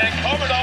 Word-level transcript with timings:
Kommer 0.00 0.48
de! 0.48 0.60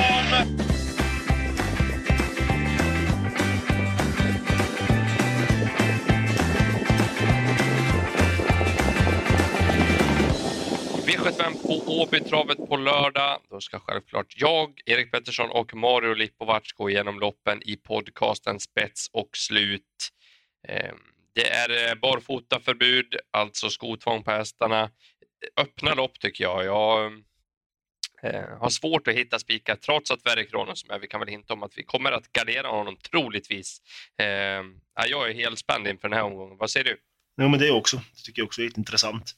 V75 11.05 11.67
på 11.67 12.01
Åbytravet 12.01 12.57
på 12.57 12.77
lördag. 12.77 13.39
Då 13.49 13.61
ska 13.61 13.79
självklart 13.79 14.33
jag, 14.37 14.81
Erik 14.85 15.11
Pettersson 15.11 15.49
och 15.49 15.75
Mario 15.75 16.13
Lipovac 16.13 16.73
gå 16.73 16.89
igenom 16.89 17.19
loppen 17.19 17.61
i 17.65 17.75
podcasten 17.75 18.59
Spets 18.59 19.09
och 19.13 19.29
slut. 19.37 20.09
Ehm, 20.67 20.97
det 21.35 21.49
är 21.49 21.89
eh, 21.89 21.95
barfotaförbud, 21.95 23.15
alltså 23.31 23.69
skotvång 23.69 24.23
på 24.23 24.31
hästarna. 24.31 24.89
Öppna 25.57 25.93
lopp 25.93 26.19
tycker 26.19 26.43
jag. 26.43 26.65
Jag 26.65 27.05
ehm, 27.05 27.23
eh, 28.23 28.57
har 28.59 28.69
svårt 28.69 29.07
att 29.07 29.13
hitta 29.13 29.39
spikar 29.39 29.75
trots 29.75 30.11
att 30.11 30.25
Verre 30.25 30.43
Kronos 30.43 30.87
med. 30.87 31.01
Vi 31.01 31.07
kan 31.07 31.19
väl 31.19 31.29
hinta 31.29 31.53
om 31.53 31.63
att 31.63 31.77
vi 31.77 31.83
kommer 31.83 32.11
att 32.11 32.31
gardera 32.31 32.67
honom 32.67 32.97
troligtvis. 33.11 33.81
Ehm, 34.17 34.79
jag 35.09 35.29
är 35.29 35.33
helt 35.33 35.59
spänd 35.59 35.87
inför 35.87 36.09
den 36.09 36.17
här 36.17 36.25
omgången. 36.25 36.57
Vad 36.57 36.69
säger 36.69 36.83
du? 36.83 36.97
Jo, 37.41 37.47
men 37.47 37.59
det 37.59 37.71
också. 37.71 37.97
Det 37.97 38.21
tycker 38.23 38.41
jag 38.41 38.45
också 38.47 38.61
är 38.61 38.77
intressant 38.77 39.35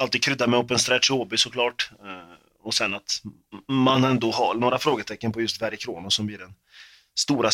alltid 0.00 0.22
krydda 0.22 0.46
med 0.46 0.58
open 0.58 0.78
stretch 0.78 1.10
Åby 1.10 1.36
såklart. 1.36 1.90
Eh, 2.00 2.34
och 2.62 2.74
sen 2.74 2.94
att 2.94 3.22
man 3.68 4.04
ändå 4.04 4.30
har 4.30 4.54
några 4.54 4.78
frågetecken 4.78 5.32
på 5.32 5.40
just 5.40 5.62
Verre 5.62 5.76
Kronos 5.76 6.14
som 6.14 6.26
blir 6.26 6.38
den 6.38 6.54
stora 7.14 7.50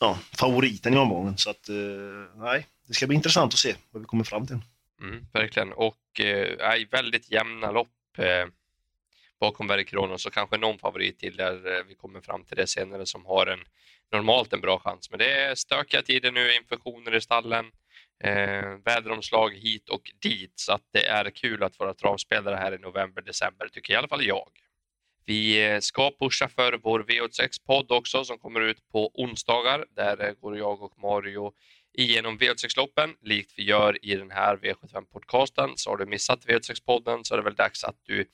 ja, 0.00 0.18
favoriten 0.38 0.94
i 0.94 0.96
omgången. 0.96 1.38
Så 1.38 1.50
att, 1.50 1.68
eh, 1.68 1.74
nej, 2.36 2.66
det 2.86 2.94
ska 2.94 3.06
bli 3.06 3.16
intressant 3.16 3.52
att 3.52 3.58
se 3.58 3.74
vad 3.90 4.02
vi 4.02 4.06
kommer 4.06 4.24
fram 4.24 4.46
till. 4.46 4.58
Mm, 5.00 5.26
verkligen, 5.32 5.72
och 5.72 6.20
eh, 6.20 6.88
väldigt 6.90 7.30
jämna 7.30 7.70
lopp 7.70 8.18
eh, 8.18 8.46
bakom 9.40 9.66
Verikronos 9.66 10.22
så 10.22 10.30
kanske 10.30 10.56
någon 10.56 10.78
favorit 10.78 11.18
till 11.18 11.36
där 11.36 11.76
eh, 11.76 11.84
vi 11.88 11.94
kommer 11.94 12.20
fram 12.20 12.44
till 12.44 12.56
det 12.56 12.66
senare 12.66 13.06
som 13.06 13.26
har 13.26 13.46
en 13.46 13.60
normalt 14.12 14.52
en 14.52 14.60
bra 14.60 14.78
chans. 14.78 15.10
Men 15.10 15.18
det 15.18 15.32
är 15.32 15.54
stökiga 15.54 16.02
tider 16.02 16.32
nu, 16.32 16.54
infektioner 16.54 17.14
i 17.14 17.20
stallen 17.20 17.66
eh, 18.24 18.78
väderomslag 18.84 19.54
hit 19.54 19.88
och 19.88 20.02
dit 20.22 20.52
så 20.54 20.72
att 20.72 20.88
det 20.92 21.06
är 21.06 21.30
kul 21.30 21.62
att 21.62 21.78
vara 21.78 21.94
travspelare 21.94 22.56
här 22.56 22.74
i 22.74 22.78
november, 22.78 23.22
december 23.22 23.68
tycker 23.68 23.92
i 23.92 23.96
alla 23.96 24.08
fall 24.08 24.24
jag. 24.24 24.48
Vi 25.26 25.70
eh, 25.70 25.80
ska 25.80 26.10
pusha 26.20 26.48
för 26.48 26.78
vår 26.82 27.00
V86-podd 27.00 27.92
också 27.92 28.24
som 28.24 28.38
kommer 28.38 28.60
ut 28.60 28.88
på 28.92 29.10
onsdagar. 29.14 29.86
Där 29.96 30.24
eh, 30.24 30.32
går 30.32 30.58
jag 30.58 30.82
och 30.82 30.98
Mario 30.98 31.52
igenom 31.92 32.38
V86-loppen 32.38 33.14
likt 33.22 33.52
vi 33.56 33.62
gör 33.64 34.04
i 34.04 34.16
den 34.16 34.30
här 34.30 34.56
V75-podcasten. 34.56 35.72
Så 35.76 35.90
har 35.90 35.96
du 35.96 36.06
missat 36.06 36.46
V86-podden 36.46 37.20
så 37.22 37.34
är 37.34 37.38
det 37.38 37.44
väl 37.44 37.54
dags 37.54 37.84
att 37.84 37.96
du 38.02 38.26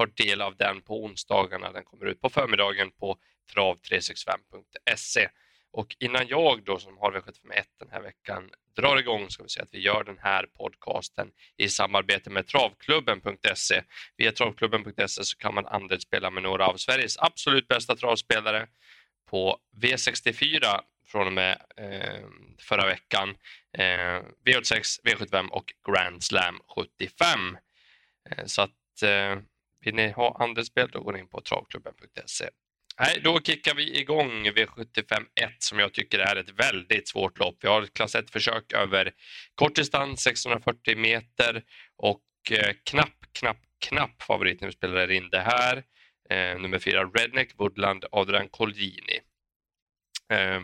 tar 0.00 0.24
del 0.24 0.40
av 0.40 0.56
den 0.56 0.82
på 0.82 1.04
onsdagarna. 1.04 1.72
Den 1.72 1.84
kommer 1.84 2.06
ut 2.06 2.20
på 2.20 2.28
förmiddagen 2.28 2.90
på 2.90 3.18
trav365.se. 3.54 5.28
Och 5.72 5.96
innan 5.98 6.28
jag 6.28 6.64
då 6.64 6.78
som 6.78 6.98
har 6.98 7.12
V751 7.12 7.64
den 7.78 7.88
här 7.90 8.00
veckan 8.00 8.50
drar 8.76 8.96
igång 8.96 9.30
ska 9.30 9.42
vi 9.42 9.48
säga 9.48 9.64
att 9.64 9.74
vi 9.74 9.80
gör 9.80 10.04
den 10.04 10.18
här 10.18 10.46
podcasten 10.46 11.30
i 11.56 11.68
samarbete 11.68 12.30
med 12.30 12.46
travklubben.se. 12.46 13.82
Via 14.16 14.32
travklubben.se 14.32 15.24
så 15.24 15.36
kan 15.36 15.54
man 15.54 15.66
andelsspela 15.66 16.30
med 16.30 16.42
några 16.42 16.66
av 16.66 16.76
Sveriges 16.76 17.18
absolut 17.18 17.68
bästa 17.68 17.96
travspelare 17.96 18.68
på 19.30 19.58
V64 19.82 20.80
från 21.06 21.26
och 21.26 21.32
med 21.32 21.62
eh, 21.76 22.24
förra 22.58 22.86
veckan. 22.86 23.36
Eh, 23.78 24.22
V86, 24.44 25.00
V75 25.04 25.48
och 25.48 25.72
Grand 25.88 26.22
Slam 26.22 26.60
75. 26.76 27.58
Eh, 28.30 28.44
så 28.44 28.62
att 28.62 29.02
eh, 29.02 29.38
vill 29.80 29.94
ni 29.94 30.10
ha 30.10 30.36
andelsspel 30.40 30.88
då 30.92 31.00
går 31.00 31.12
ni 31.12 31.18
in 31.18 31.28
på 31.28 31.40
travklubben.se. 31.40 32.48
Nej, 32.98 33.20
då 33.24 33.40
kickar 33.40 33.74
vi 33.74 34.00
igång 34.00 34.46
V75 34.46 35.26
1 35.40 35.50
som 35.58 35.78
jag 35.78 35.94
tycker 35.94 36.18
är 36.18 36.36
ett 36.36 36.50
väldigt 36.50 37.08
svårt 37.08 37.38
lopp. 37.38 37.56
Vi 37.60 37.68
har 37.68 37.82
ett 37.82 37.94
klass 37.94 38.14
1-försök 38.14 38.72
över 38.72 39.12
kort 39.54 39.74
distans, 39.74 40.22
640 40.22 40.96
meter 40.96 41.62
och 41.96 42.22
eh, 42.50 42.74
knapp, 42.84 43.16
knapp, 43.32 43.60
knapp 43.88 44.22
favorit 44.22 44.60
när 44.60 44.68
vi 44.68 44.72
spelar 44.72 45.10
in 45.10 45.30
det 45.30 45.40
här. 45.40 45.84
Eh, 46.30 46.60
nummer 46.60 46.78
fyra 46.78 47.04
Redneck 47.04 47.52
Woodland 47.58 48.04
Adrian 48.12 48.48
Colgjini. 48.48 49.20
Eh, 50.32 50.60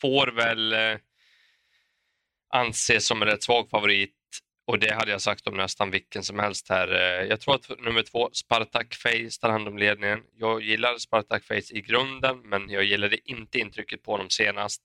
får 0.00 0.26
väl 0.26 0.72
eh, 0.72 0.98
anses 2.54 3.06
som 3.06 3.22
en 3.22 3.28
rätt 3.28 3.42
svag 3.42 3.70
favorit 3.70 4.17
och 4.68 4.78
det 4.78 4.94
hade 4.94 5.10
jag 5.10 5.20
sagt 5.20 5.46
om 5.46 5.56
nästan 5.56 5.90
vilken 5.90 6.22
som 6.22 6.38
helst 6.38 6.68
här. 6.68 6.92
Eh, 6.92 7.26
jag 7.28 7.40
tror 7.40 7.54
att 7.54 7.70
nummer 7.78 8.02
två, 8.02 8.30
Spartak 8.32 8.94
Face, 8.94 9.40
tar 9.40 9.48
hand 9.50 9.68
om 9.68 9.78
ledningen. 9.78 10.22
Jag 10.36 10.62
gillar 10.62 10.98
Spartak 10.98 11.44
Face 11.44 11.72
i 11.74 11.80
grunden, 11.80 12.40
men 12.44 12.70
jag 12.70 12.84
gillade 12.84 13.30
inte 13.30 13.58
intrycket 13.58 14.02
på 14.02 14.12
honom 14.12 14.30
senast. 14.30 14.82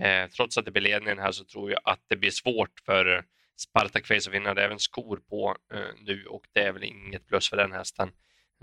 Eh, 0.00 0.26
trots 0.26 0.58
att 0.58 0.64
det 0.64 0.70
blir 0.70 0.82
ledningen 0.82 1.18
här 1.18 1.32
så 1.32 1.44
tror 1.44 1.70
jag 1.70 1.80
att 1.84 2.00
det 2.08 2.16
blir 2.16 2.30
svårt 2.30 2.80
för 2.86 3.24
Spartak 3.56 4.06
Face 4.06 4.14
att 4.14 4.34
vinna. 4.34 4.54
Det 4.54 4.60
är 4.60 4.64
även 4.64 4.78
skor 4.78 5.20
på 5.28 5.56
eh, 5.74 5.80
nu 6.00 6.26
och 6.26 6.44
det 6.52 6.60
är 6.60 6.72
väl 6.72 6.84
inget 6.84 7.26
plus 7.26 7.50
för 7.50 7.56
den 7.56 7.72
hästen. 7.72 8.10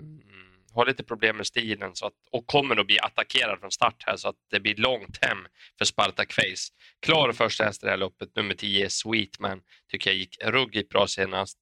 Mm 0.00 0.49
har 0.74 0.86
lite 0.86 1.04
problem 1.04 1.36
med 1.36 1.46
stilen 1.46 1.90
så 1.94 2.06
att, 2.06 2.12
och 2.30 2.46
kommer 2.46 2.80
att 2.80 2.86
bli 2.86 2.98
attackerad 3.00 3.60
från 3.60 3.70
start 3.70 4.04
här 4.06 4.16
så 4.16 4.28
att 4.28 4.36
det 4.50 4.60
blir 4.60 4.76
långt 4.76 5.24
hem 5.24 5.38
för 5.78 5.84
Spartak 5.84 6.32
Face. 6.32 6.72
Klar 7.00 7.32
första 7.32 7.64
häst 7.64 7.82
i 7.82 7.86
det 7.86 7.90
här 7.90 7.98
loppet, 7.98 8.36
nummer 8.36 8.54
10 8.54 8.90
Sweetman, 8.90 9.60
tycker 9.90 10.10
jag 10.10 10.16
gick 10.16 10.36
ruggigt 10.44 10.88
bra 10.88 11.06
senast. 11.06 11.58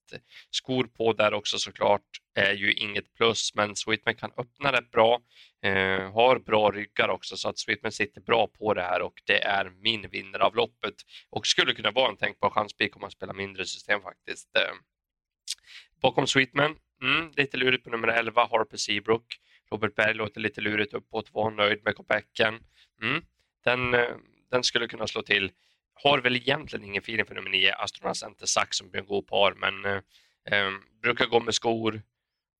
Skor 0.50 0.84
på 0.84 1.12
där 1.12 1.34
också 1.34 1.58
såklart 1.58 2.02
är 2.34 2.52
ju 2.52 2.72
inget 2.72 3.14
plus, 3.14 3.54
men 3.54 3.76
Sweetman 3.76 4.14
kan 4.14 4.30
öppna 4.36 4.72
rätt 4.72 4.90
bra. 4.90 5.20
Eh, 5.62 6.12
har 6.12 6.38
bra 6.38 6.70
ryggar 6.70 7.08
också 7.08 7.36
så 7.36 7.48
att 7.48 7.58
Sweetman 7.58 7.92
sitter 7.92 8.20
bra 8.20 8.46
på 8.46 8.74
det 8.74 8.82
här 8.82 9.02
och 9.02 9.22
det 9.24 9.42
är 9.42 9.70
min 9.70 10.08
vinnare 10.10 10.42
av 10.42 10.56
loppet 10.56 10.94
och 11.30 11.46
skulle 11.46 11.74
kunna 11.74 11.90
vara 11.90 12.10
en 12.10 12.16
tänkbar 12.16 12.50
chanspik 12.50 12.96
om 12.96 13.00
man 13.00 13.10
spelar 13.10 13.34
mindre 13.34 13.66
system 13.66 14.02
faktiskt. 14.02 14.56
Eh, 14.56 14.74
bakom 16.02 16.26
Sweetman 16.26 16.76
Mm, 17.02 17.30
lite 17.36 17.56
lurigt 17.56 17.84
på 17.84 17.90
nummer 17.90 18.08
11, 18.08 18.48
Harper 18.50 18.76
Seabrook. 18.76 19.40
Robert 19.70 19.94
Berg 19.94 20.14
låter 20.14 20.40
lite 20.40 20.60
lurigt 20.60 20.94
uppåt, 20.94 21.32
var 21.32 21.50
nöjd 21.50 21.84
med 21.84 21.96
comebacken. 21.96 22.60
Mm, 23.02 23.22
den, 23.64 23.94
eh, 23.94 24.16
den 24.50 24.64
skulle 24.64 24.88
kunna 24.88 25.06
slå 25.06 25.22
till. 25.22 25.52
Har 25.94 26.18
väl 26.18 26.36
egentligen 26.36 26.84
ingen 26.84 27.02
feeling 27.02 27.26
för 27.26 27.34
nummer 27.34 27.50
9, 27.50 27.74
Astronaut 27.74 28.16
Center 28.16 28.46
Sax 28.46 28.76
som 28.76 28.90
blir 28.90 29.00
en 29.00 29.06
god 29.06 29.26
par, 29.26 29.54
men 29.54 29.84
eh, 29.84 30.58
eh, 30.58 30.72
brukar 31.02 31.26
gå 31.26 31.40
med 31.40 31.54
skor, 31.54 32.02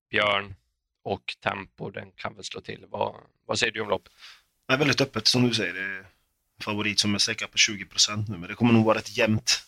Björn 0.09 0.55
och 1.03 1.35
tempo, 1.43 1.89
den 1.89 2.11
kan 2.11 2.35
väl 2.35 2.43
slå 2.43 2.61
till. 2.61 2.85
Vad, 2.89 3.15
vad 3.45 3.59
säger 3.59 3.73
du 3.73 3.81
om 3.81 3.89
loppet? 3.89 4.13
Det 4.67 4.73
är 4.73 4.77
väldigt 4.77 5.01
öppet 5.01 5.27
som 5.27 5.47
du 5.47 5.53
säger. 5.53 5.73
Det 5.73 5.79
är 5.81 6.05
favorit 6.63 6.99
som 6.99 7.15
är 7.15 7.19
säker 7.19 7.47
på 7.47 7.57
20 7.57 7.85
procent 7.85 8.29
nu, 8.29 8.37
men 8.37 8.49
det 8.49 8.55
kommer 8.55 8.73
nog 8.73 8.85
vara 8.85 8.97
rätt 8.97 9.17
jämnt 9.17 9.63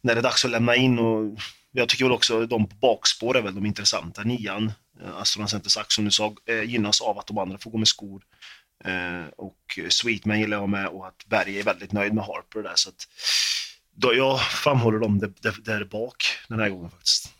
när 0.00 0.14
det 0.14 0.20
är 0.20 0.22
dags 0.22 0.44
att 0.44 0.50
lämna 0.50 0.76
in 0.76 0.98
och 0.98 1.38
jag 1.72 1.88
tycker 1.88 2.04
väl 2.04 2.12
också 2.12 2.46
de 2.46 2.68
på 2.68 2.74
bakspår 2.74 3.36
är 3.36 3.42
väl 3.42 3.54
de 3.54 3.66
intressanta. 3.66 4.22
Nian, 4.22 4.72
eh, 5.02 5.16
Aston 5.16 5.48
Center 5.48 5.70
Sax 5.70 5.94
som 5.94 6.04
du 6.04 6.10
sa, 6.10 6.34
eh, 6.46 6.62
gynnas 6.62 7.00
av 7.00 7.18
att 7.18 7.26
de 7.26 7.38
andra 7.38 7.58
får 7.58 7.70
gå 7.70 7.78
med 7.78 7.88
skor. 7.88 8.22
Eh, 8.84 9.28
och 9.36 9.78
Sweetman 9.88 10.40
gillar 10.40 10.56
jag 10.56 10.68
med 10.68 10.86
och 10.86 11.06
att 11.06 11.26
Berg 11.26 11.58
är 11.58 11.64
väldigt 11.64 11.92
nöjd 11.92 12.14
med 12.14 12.24
Harper 12.24 12.62
där. 12.62 12.72
Så 12.74 12.88
att, 12.88 13.08
då 13.96 14.14
jag 14.14 14.40
framhåller 14.42 14.98
dem 14.98 15.18
där, 15.18 15.32
där, 15.40 15.56
där 15.64 15.84
bak 15.84 16.24
den 16.48 16.60
här 16.60 16.68
gången 16.68 16.90
faktiskt. 16.90 17.34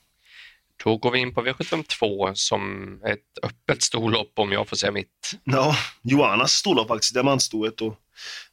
Då 0.84 0.96
går 0.96 1.10
vi 1.10 1.18
in 1.18 1.34
på 1.34 1.42
V752 1.42 2.34
som 2.34 2.92
ett 3.04 3.44
öppet 3.44 3.82
storlopp 3.82 4.32
om 4.34 4.52
jag 4.52 4.68
får 4.68 4.76
säga 4.76 4.92
mitt. 4.92 5.38
Ja, 5.44 5.76
Johannas 6.02 6.52
storlopp 6.52 6.88
faktiskt, 6.88 7.14
diamantstoet 7.14 7.80
och 7.80 7.96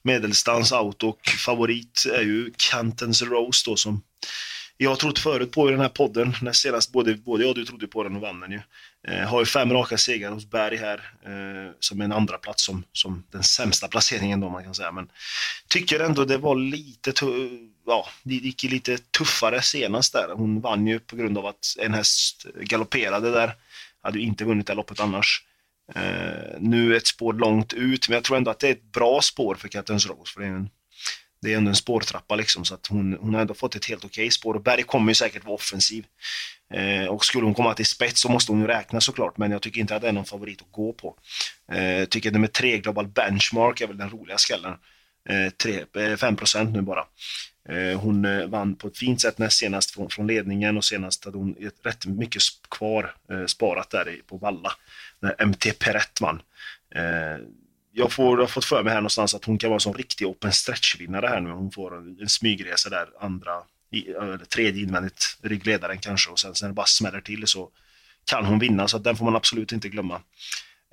medeldistans 0.02 0.72
out 0.72 1.04
och 1.04 1.20
favorit 1.46 2.04
är 2.14 2.22
ju 2.22 2.54
Cantons 2.58 3.22
Rose 3.22 3.70
då 3.70 3.76
som 3.76 4.04
jag 4.78 4.90
har 4.90 4.96
trott 4.96 5.20
förut 5.20 5.52
på 5.52 5.68
i 5.68 5.72
den 5.72 5.82
här 5.82 5.90
podden, 5.90 6.34
när 6.42 6.52
senast 6.52 6.92
både, 6.92 7.16
både 7.16 7.44
jag 7.44 7.50
och 7.50 7.56
du 7.56 7.66
trodde 7.66 7.88
på 7.88 8.04
den 8.04 8.16
och 8.16 8.22
vann 8.22 8.40
den 8.40 8.52
ju. 8.52 8.62
Eh, 9.08 9.28
har 9.28 9.40
ju 9.40 9.46
fem 9.46 9.74
raka 9.74 9.98
segrar 9.98 10.32
hos 10.32 10.50
Berg 10.50 10.78
här, 10.78 10.98
eh, 11.26 11.72
som 11.80 12.02
en 12.02 12.12
andra 12.12 12.38
plats 12.38 12.66
som, 12.66 12.84
som 12.92 13.24
den 13.32 13.44
sämsta 13.44 13.88
placeringen 13.88 14.40
då 14.40 14.50
man 14.50 14.64
kan 14.64 14.76
säga. 14.76 14.92
Men 14.92 15.12
tycker 15.68 16.00
ändå 16.00 16.26
det 16.26 16.38
var 16.38 16.56
lite, 16.56 17.14
ja, 17.86 18.08
det 18.24 18.36
gick 18.36 18.64
lite 18.64 18.98
tuffare 18.98 19.62
senast 19.62 20.14
där. 20.14 20.30
Hon 20.34 20.62
vann 20.62 20.88
ju 20.88 21.00
på 21.00 21.16
grund 21.16 21.38
av 21.38 21.46
att 21.46 21.76
en 21.80 21.94
häst 21.94 22.46
galopperade 22.62 23.32
där. 23.32 23.54
Hade 24.02 24.20
ju 24.20 24.26
inte 24.26 24.46
vunnit 24.46 24.68
det 24.68 24.74
loppet 24.74 25.00
annars. 25.00 25.44
Eh, 25.96 26.60
nu 26.60 26.98
ett 26.98 27.08
spår 27.08 27.34
långt 27.34 27.74
ut, 27.74 28.10
men 28.10 28.16
jag 28.16 28.24
tror 28.24 28.38
ändå 28.38 28.52
att 28.52 28.60
det 28.60 28.68
är 28.68 28.72
ett 28.72 28.92
bra 28.92 29.22
spår 29.22 29.56
för 29.56 29.68
Kattens 29.68 30.08
Rose. 30.08 30.34
För 30.34 30.42
det 30.42 30.48
är 30.48 30.52
en 30.52 30.70
det 31.42 31.54
är 31.54 31.58
ändå 31.58 31.70
en 31.70 31.76
spårtrappa 31.76 32.36
liksom, 32.36 32.66
så 32.66 32.74
att 32.74 32.88
hon, 32.88 33.18
hon 33.22 33.34
har 33.34 33.42
ändå 33.42 33.54
fått 33.54 33.76
ett 33.76 33.86
helt 33.86 34.06
okej 34.06 34.24
okay 34.24 34.32
spår. 34.32 34.54
Och 34.54 34.64
Berg 34.64 34.84
kommer 34.84 35.12
ju 35.12 35.16
säkert 35.16 35.46
vara 35.46 35.56
offensiv. 35.56 36.06
Eh, 36.74 37.06
och 37.06 37.26
skulle 37.26 37.46
hon 37.46 37.54
komma 37.54 37.74
till 37.74 37.86
spets 37.86 38.22
så 38.22 38.30
måste 38.30 38.52
hon 38.52 38.62
ju 38.62 38.68
räkna 38.68 39.02
såklart, 39.02 39.38
men 39.38 39.52
jag 39.52 39.62
tycker 39.62 39.82
inte 39.82 39.96
att 39.96 40.02
det 40.02 40.08
är 40.08 40.14
någon 40.14 40.26
favorit 40.26 40.62
att 40.62 40.72
gå 40.72 40.94
på. 40.94 41.18
Eh, 41.72 42.06
tycker 42.06 42.32
nummer 42.32 42.48
tre, 42.48 42.78
Global 42.78 43.08
Benchmark, 43.08 43.82
är 43.82 43.88
väl 43.88 43.98
den 43.98 44.10
roliga 44.10 44.38
skallen. 44.38 44.74
Eh, 45.30 45.50
3, 45.50 45.86
5% 45.94 46.60
eh, 46.60 46.70
nu 46.70 46.82
bara. 46.82 47.06
Eh, 47.70 48.00
hon 48.00 48.26
eh, 48.26 48.48
vann 48.48 48.76
på 48.76 48.88
ett 48.88 48.98
fint 48.98 49.22
sätt 49.22 49.38
näst 49.38 49.58
senast 49.58 49.92
från, 49.92 50.10
från 50.10 50.28
ledningen 50.28 50.78
och 50.78 50.86
senast 50.86 51.26
hade 51.26 51.38
hon 51.38 51.56
rätt 51.84 52.06
mycket 52.06 52.42
kvar 52.70 53.16
eh, 53.32 53.46
sparat 53.46 53.90
där 53.90 54.22
på 54.28 54.38
Valla. 54.38 54.72
När 55.20 55.46
MT 55.46 55.80
Perrett 55.80 56.22
vann. 56.22 56.42
Eh, 56.96 57.38
jag, 58.00 58.12
får, 58.12 58.38
jag 58.38 58.44
har 58.44 58.48
fått 58.48 58.66
för 58.66 58.84
mig 58.84 58.94
här 58.94 59.02
någonstans 59.02 59.36
att 59.36 59.46
hon 59.46 59.58
kan 59.58 59.70
vara 59.70 59.76
en 59.76 59.80
sån 59.80 59.94
riktig 59.94 60.28
open 60.28 60.52
stretch-vinnare 60.52 61.28
här 61.28 61.42
nu. 61.42 61.50
Hon 61.50 61.72
får 61.72 61.98
en, 61.98 62.18
en 62.22 62.30
smygresa 62.30 62.90
där, 62.90 63.08
andra, 63.20 63.52
i, 63.92 64.10
eller 64.10 64.38
tredje 64.38 64.84
invändigt, 64.84 65.38
ryggledaren 65.42 65.98
kanske, 65.98 66.32
och 66.32 66.40
sen 66.40 66.54
när 66.62 66.68
det 66.68 66.74
bara 66.74 66.86
smäller 66.86 67.22
till 67.22 67.48
så 67.48 67.70
kan 68.26 68.46
hon 68.46 68.60
vinna, 68.60 68.88
så 68.88 68.98
att 68.98 69.04
den 69.04 69.16
får 69.16 69.26
man 69.26 69.36
absolut 69.36 69.72
inte 69.72 69.90
glömma. 69.90 70.22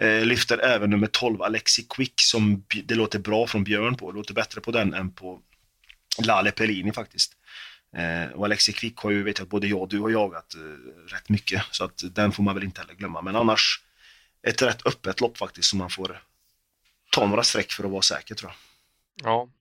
Eh, 0.02 0.24
lyfter 0.24 0.58
även 0.58 0.90
nummer 0.90 1.06
12, 1.06 1.42
Alexi 1.42 1.86
Quick, 1.90 2.20
som 2.20 2.64
det 2.84 2.94
låter 2.94 3.18
bra 3.18 3.46
från 3.46 3.64
Björn 3.64 3.96
på. 3.96 4.12
Det 4.12 4.16
låter 4.16 4.34
bättre 4.34 4.60
på 4.60 4.70
den 4.70 4.94
än 4.94 5.10
på 5.10 5.40
Lale 6.26 6.50
Pellini 6.50 6.92
faktiskt. 6.92 7.32
Eh, 7.96 8.32
och 8.32 8.44
Alexi 8.44 8.72
Quick 8.72 8.96
har 8.96 9.10
ju, 9.10 9.22
vet 9.22 9.38
jag, 9.38 9.48
både 9.48 9.66
jag 9.66 9.80
och 9.80 9.88
du 9.88 10.00
har 10.00 10.10
jagat 10.10 10.54
eh, 10.54 11.14
rätt 11.14 11.28
mycket, 11.28 11.62
så 11.70 11.84
att 11.84 12.02
den 12.10 12.32
får 12.32 12.42
man 12.42 12.54
väl 12.54 12.64
inte 12.64 12.80
heller 12.80 12.94
glömma. 12.94 13.22
Men 13.22 13.36
annars, 13.36 13.80
ett 14.46 14.62
rätt 14.62 14.86
öppet 14.86 15.20
lopp 15.20 15.38
faktiskt, 15.38 15.68
som 15.68 15.78
man 15.78 15.90
får 15.90 16.20
ta 17.14 17.26
några 17.26 17.42
streck 17.42 17.72
för 17.72 17.84
att 17.84 17.90
vara 17.90 18.02
säker 18.02 18.34
tror 18.34 18.50
jag. 18.50 18.58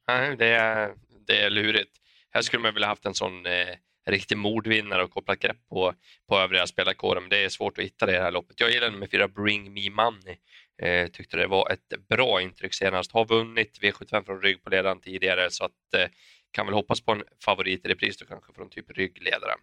Ja, 0.08 0.36
det 0.38 0.48
är, 0.48 0.94
det 1.28 1.42
är 1.42 1.50
lurigt. 1.50 1.92
Här 2.32 2.42
skulle 2.42 2.64
man 2.64 2.74
vilja 2.74 2.88
haft 2.88 3.06
en 3.06 3.14
sån 3.14 3.46
eh, 3.46 3.68
riktig 4.06 4.38
mordvinnare 4.38 5.04
och 5.04 5.12
kopplat 5.12 5.40
grepp 5.40 5.70
på, 5.70 5.94
på 6.30 6.38
övriga 6.38 6.68
spelarkåren, 6.68 7.24
men 7.24 7.30
det 7.30 7.44
är 7.44 7.50
svårt 7.50 7.78
att 7.78 7.84
hitta 7.84 8.06
det 8.06 8.12
i 8.12 8.16
det 8.16 8.22
här 8.22 8.32
loppet. 8.32 8.60
Jag 8.60 8.72
gillar 8.72 8.92
nummer 8.92 9.08
fyra, 9.08 9.28
Bring 9.28 9.74
Me 9.74 9.90
Money. 9.90 10.38
Eh, 10.82 11.08
tyckte 11.08 11.38
det 11.38 11.48
var 11.48 11.72
ett 11.72 12.08
bra 12.10 12.42
intryck 12.42 12.74
senast. 12.74 13.12
Har 13.12 13.26
vunnit 13.26 13.80
V75 13.82 14.26
från 14.26 14.42
rygg 14.42 14.64
på 14.64 14.70
ledaren 14.70 15.02
tidigare 15.02 15.52
så 15.52 15.66
att 15.66 15.94
eh, 15.98 16.08
kan 16.52 16.66
väl 16.66 16.76
hoppas 16.76 17.02
på 17.02 17.12
en 17.12 17.24
favorit 17.46 17.86
i 17.86 17.90
repris 17.90 18.18
då 18.18 18.26
kanske 18.26 18.54
från 18.54 18.70
typ 18.70 18.92
ryggledare. 18.92 19.54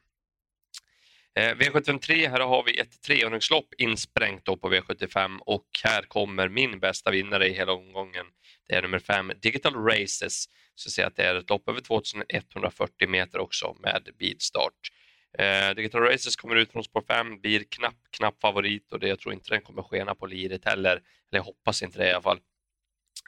Eh, 1.35 1.55
V753, 1.55 2.31
här 2.31 2.41
har 2.41 2.65
vi 2.65 2.79
ett 2.79 3.03
treåringslopp 3.03 3.75
insprängt 3.79 4.45
då 4.45 4.57
på 4.57 4.71
V75 4.71 5.39
och 5.41 5.67
här 5.85 6.03
kommer 6.03 6.49
min 6.49 6.81
bästa 6.81 7.11
vinnare 7.11 7.49
i 7.49 7.53
hela 7.53 7.73
omgången. 7.73 8.27
Det 8.69 8.75
är 8.75 8.83
nummer 8.83 8.99
5, 8.99 9.33
Digital 9.43 9.75
Races. 9.75 10.45
Så 10.75 10.91
ser 10.91 11.07
att 11.07 11.17
det 11.17 11.23
är 11.23 11.35
ett 11.35 11.51
lopp 11.51 11.69
över 11.69 11.81
2140 11.81 13.09
meter 13.09 13.39
också 13.39 13.77
med 13.81 14.09
bilstart. 14.19 14.91
Eh, 15.39 15.75
Digital 15.75 16.03
Races 16.03 16.37
kommer 16.37 16.57
ut 16.57 16.73
från 16.73 16.85
spår 16.85 17.05
5, 17.09 17.41
blir 17.41 17.65
knapp, 17.71 17.97
knapp 18.11 18.41
favorit 18.41 18.93
och 18.93 19.01
det, 19.01 19.09
jag 19.09 19.19
tror 19.19 19.35
inte 19.35 19.51
den 19.51 19.63
kommer 19.63 19.83
skena 19.83 20.15
på 20.15 20.27
liret 20.27 20.65
heller. 20.65 20.93
Eller 20.93 21.03
jag 21.39 21.43
hoppas 21.43 21.83
inte 21.83 21.99
det 21.99 22.07
i 22.07 22.13
alla 22.13 22.23
fall. 22.23 22.41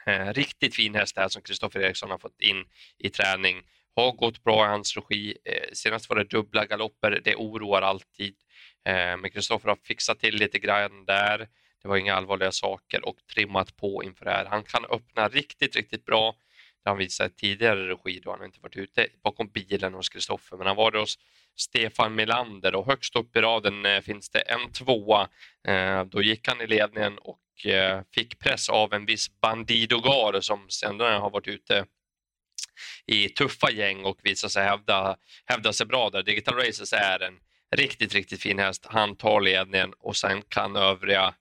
Eh, 0.06 0.32
riktigt 0.32 0.76
fin 0.76 0.94
häst 0.94 1.16
här 1.16 1.28
som 1.28 1.42
Kristoffer 1.42 1.80
Eriksson 1.80 2.10
har 2.10 2.18
fått 2.18 2.40
in 2.40 2.64
i 2.98 3.10
träning 3.10 3.62
har 3.96 4.12
gått 4.12 4.44
bra 4.44 4.64
i 4.64 4.68
hans 4.68 4.96
regi. 4.96 5.36
Eh, 5.44 5.68
senast 5.72 6.08
var 6.08 6.16
det 6.16 6.24
dubbla 6.24 6.66
galopper, 6.66 7.20
det 7.24 7.36
oroar 7.36 7.82
alltid. 7.82 8.34
Eh, 8.84 9.16
men 9.16 9.30
Kristoffer 9.30 9.68
har 9.68 9.76
fixat 9.76 10.20
till 10.20 10.34
lite 10.34 10.58
grann 10.58 11.04
där. 11.04 11.48
Det 11.82 11.88
var 11.88 11.96
inga 11.96 12.14
allvarliga 12.14 12.52
saker 12.52 13.08
och 13.08 13.16
trimmat 13.34 13.76
på 13.76 14.04
inför 14.04 14.24
det 14.24 14.30
här. 14.30 14.44
Han 14.44 14.64
kan 14.64 14.84
öppna 14.84 15.28
riktigt, 15.28 15.76
riktigt 15.76 16.04
bra. 16.04 16.34
Det 16.84 16.90
har 16.90 16.96
han 16.96 16.98
visat 16.98 17.32
i 17.32 17.34
tidigare 17.34 17.88
regi 17.88 18.20
då 18.20 18.30
han 18.30 18.44
inte 18.44 18.60
varit 18.60 18.76
ute 18.76 19.06
bakom 19.24 19.48
bilen 19.48 19.94
hos 19.94 20.08
Kristoffer, 20.08 20.56
men 20.56 20.66
han 20.66 20.76
var 20.76 20.90
det 20.90 20.98
hos 20.98 21.18
Stefan 21.56 22.14
Melander 22.14 22.74
och 22.74 22.86
högst 22.86 23.16
upp 23.16 23.36
i 23.36 23.40
raden 23.40 23.86
eh, 23.86 24.00
finns 24.00 24.30
det 24.30 24.40
en 24.40 24.72
tvåa. 24.72 25.28
Då 26.06 26.22
gick 26.22 26.48
han 26.48 26.60
i 26.60 26.66
ledningen 26.66 27.18
och 27.18 27.38
fick 28.14 28.38
press 28.38 28.68
av 28.68 28.92
en 28.92 29.06
viss 29.06 29.40
Bandido 29.40 30.00
Gar 30.00 30.40
som 30.40 30.68
sedan 30.68 31.00
har 31.00 31.30
varit 31.30 31.48
ute 31.48 31.86
i 33.06 33.28
tuffa 33.28 33.70
gäng 33.70 34.04
och 34.04 34.18
visar 34.22 34.48
sig 34.48 34.64
hävda, 34.64 35.16
hävda 35.44 35.72
sig 35.72 35.86
bra 35.86 36.10
där. 36.10 36.22
Digital 36.22 36.54
Races 36.54 36.92
är 36.92 37.20
en 37.20 37.34
riktigt, 37.76 38.14
riktigt 38.14 38.42
fin 38.42 38.58
häst. 38.58 38.86
Han 38.90 39.16
tar 39.16 39.40
ledningen 39.40 39.92
och 39.98 40.16
sen 40.16 40.42
kan 40.48 40.76
övriga 40.76 41.34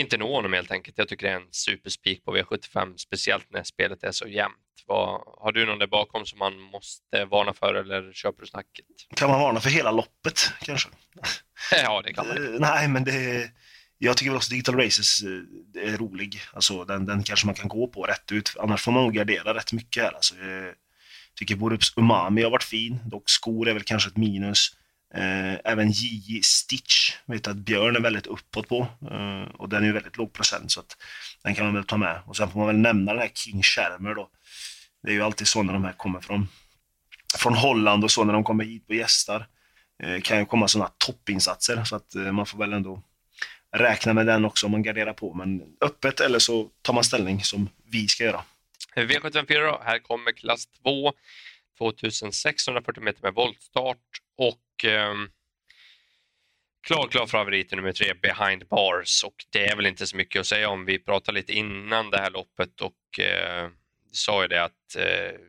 inte 0.00 0.16
nå 0.16 0.34
honom 0.34 0.52
helt 0.52 0.70
enkelt. 0.70 0.98
Jag 0.98 1.08
tycker 1.08 1.26
det 1.26 1.32
är 1.32 1.40
en 1.40 1.52
superspik 1.52 2.24
på 2.24 2.36
V75, 2.36 2.96
speciellt 2.96 3.46
när 3.50 3.62
spelet 3.62 4.04
är 4.04 4.12
så 4.12 4.26
jämnt. 4.26 4.56
Vad, 4.86 5.22
har 5.26 5.52
du 5.52 5.66
någon 5.66 5.78
där 5.78 5.86
bakom 5.86 6.26
som 6.26 6.38
man 6.38 6.60
måste 6.60 7.24
varna 7.24 7.52
för 7.52 7.74
eller 7.74 8.12
köper 8.12 8.40
du 8.40 8.46
snacket? 8.46 8.86
Kan 9.16 9.30
man 9.30 9.40
varna 9.40 9.60
för 9.60 9.70
hela 9.70 9.90
loppet 9.90 10.50
kanske? 10.60 10.88
ja, 11.72 12.02
det 12.02 12.12
kan 12.12 12.28
man. 12.28 12.38
Uh, 12.38 12.60
nej, 12.60 12.88
men 12.88 13.04
det, 13.04 13.50
jag 13.98 14.16
tycker 14.16 14.30
väl 14.30 14.36
också 14.36 14.50
Digital 14.50 14.76
Races 14.76 15.22
eh, 15.22 15.88
är 15.92 15.96
rolig. 15.96 16.40
Alltså, 16.52 16.84
den, 16.84 17.06
den 17.06 17.22
kanske 17.22 17.46
man 17.46 17.54
kan 17.54 17.68
gå 17.68 17.88
på 17.88 18.02
rätt 18.02 18.32
ut. 18.32 18.56
Annars 18.60 18.82
får 18.82 18.92
man 18.92 19.02
nog 19.02 19.14
gardera 19.14 19.54
rätt 19.54 19.72
mycket 19.72 20.02
här. 20.02 20.12
Alltså, 20.12 20.34
jag 20.44 20.74
tycker 21.34 21.56
Borups 21.56 21.92
Umami 21.96 22.42
har 22.42 22.50
varit 22.50 22.64
fin. 22.64 22.98
Dock 23.04 23.30
skor 23.30 23.68
är 23.68 23.74
väl 23.74 23.82
kanske 23.82 24.10
ett 24.10 24.16
minus. 24.16 24.76
Eh, 25.14 25.54
även 25.64 25.90
JJ 25.90 26.42
Stitch 26.42 27.12
vet 27.26 27.48
att 27.48 27.56
Björn 27.56 27.96
är 27.96 28.00
väldigt 28.00 28.26
uppåt 28.26 28.68
på. 28.68 28.88
Och 29.54 29.68
den 29.68 29.82
är 29.82 29.86
ju 29.86 29.92
väldigt 29.92 30.16
låg 30.16 30.32
procent 30.32 30.72
så 30.72 30.80
att 30.80 30.96
den 31.42 31.54
kan 31.54 31.64
man 31.64 31.74
väl 31.74 31.84
ta 31.84 31.96
med. 31.96 32.20
Och 32.26 32.36
sen 32.36 32.50
får 32.50 32.58
man 32.58 32.66
väl 32.66 32.76
nämna 32.76 33.12
den 33.12 33.22
här 33.22 33.30
King 33.34 33.62
Schermer 33.62 34.14
då. 34.14 34.30
Det 35.02 35.10
är 35.10 35.14
ju 35.14 35.22
alltid 35.22 35.48
så 35.48 35.62
när 35.62 35.72
de 35.72 35.84
här 35.84 35.92
kommer 35.92 36.20
från, 36.20 36.48
från 37.38 37.54
Holland 37.54 38.04
och 38.04 38.10
så 38.10 38.24
när 38.24 38.32
de 38.32 38.44
kommer 38.44 38.64
hit 38.64 38.86
på 38.86 38.94
gästar. 38.94 39.46
Kan 40.22 40.38
ju 40.38 40.46
komma 40.46 40.68
sådana 40.68 40.90
toppinsatser 40.98 41.84
så 41.84 41.96
att 41.96 42.14
man 42.14 42.46
får 42.46 42.58
väl 42.58 42.72
ändå 42.72 43.02
räkna 43.78 44.12
med 44.12 44.26
den 44.26 44.44
också 44.44 44.66
om 44.66 44.72
man 44.72 44.82
garderar 44.82 45.12
på. 45.12 45.34
Men 45.34 45.76
öppet 45.80 46.20
eller 46.20 46.38
så 46.38 46.70
tar 46.82 46.94
man 46.94 47.04
ställning 47.04 47.40
som 47.40 47.68
vi 47.84 48.08
ska 48.08 48.24
göra. 48.24 48.42
V754 48.96 49.66
då, 49.66 49.80
här 49.84 49.98
kommer 49.98 50.32
klass 50.32 50.66
2, 50.66 51.12
2640 51.78 53.02
meter 53.02 53.22
med 53.22 53.34
voltstart 53.34 53.98
och 54.36 54.84
eh, 54.84 55.14
klar, 56.86 57.08
klar 57.08 57.26
favorit 57.26 57.72
nummer 57.72 57.92
tre, 57.92 58.14
Behind 58.22 58.68
Bars 58.68 59.24
och 59.24 59.44
det 59.50 59.66
är 59.66 59.76
väl 59.76 59.86
inte 59.86 60.06
så 60.06 60.16
mycket 60.16 60.40
att 60.40 60.46
säga 60.46 60.68
om. 60.68 60.84
Vi 60.84 60.98
pratade 60.98 61.38
lite 61.38 61.52
innan 61.52 62.10
det 62.10 62.18
här 62.18 62.30
loppet 62.30 62.80
och 62.80 63.20
eh, 63.20 63.68
sa 64.12 64.42
ju 64.42 64.48
det 64.48 64.64
att 64.64 64.96
eh, 64.98 65.40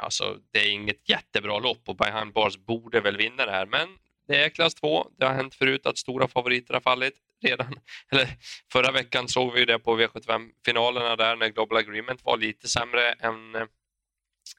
alltså, 0.00 0.38
det 0.50 0.58
är 0.58 0.70
inget 0.70 1.08
jättebra 1.08 1.58
lopp 1.58 1.82
och 1.88 1.96
Behind 1.96 2.32
Bars 2.32 2.56
borde 2.56 3.00
väl 3.00 3.16
vinna 3.16 3.46
det 3.46 3.52
här 3.52 3.66
men 3.66 3.88
det 4.28 4.44
är 4.44 4.48
klass 4.48 4.74
2. 4.74 5.06
Det 5.18 5.26
har 5.26 5.34
hänt 5.34 5.54
förut 5.54 5.86
att 5.86 5.98
stora 5.98 6.28
favoriter 6.28 6.74
har 6.74 6.80
fallit 6.80 7.14
redan. 7.46 7.74
Eller, 8.12 8.28
förra 8.72 8.92
veckan 8.92 9.28
såg 9.28 9.52
vi 9.52 9.64
det 9.64 9.78
på 9.78 9.98
V75-finalerna 9.98 11.16
där 11.16 11.36
när 11.36 11.48
Global 11.48 11.78
Agreement 11.78 12.24
var 12.24 12.36
lite 12.36 12.68
sämre 12.68 13.12
än, 13.12 13.54
äh, 13.54 13.66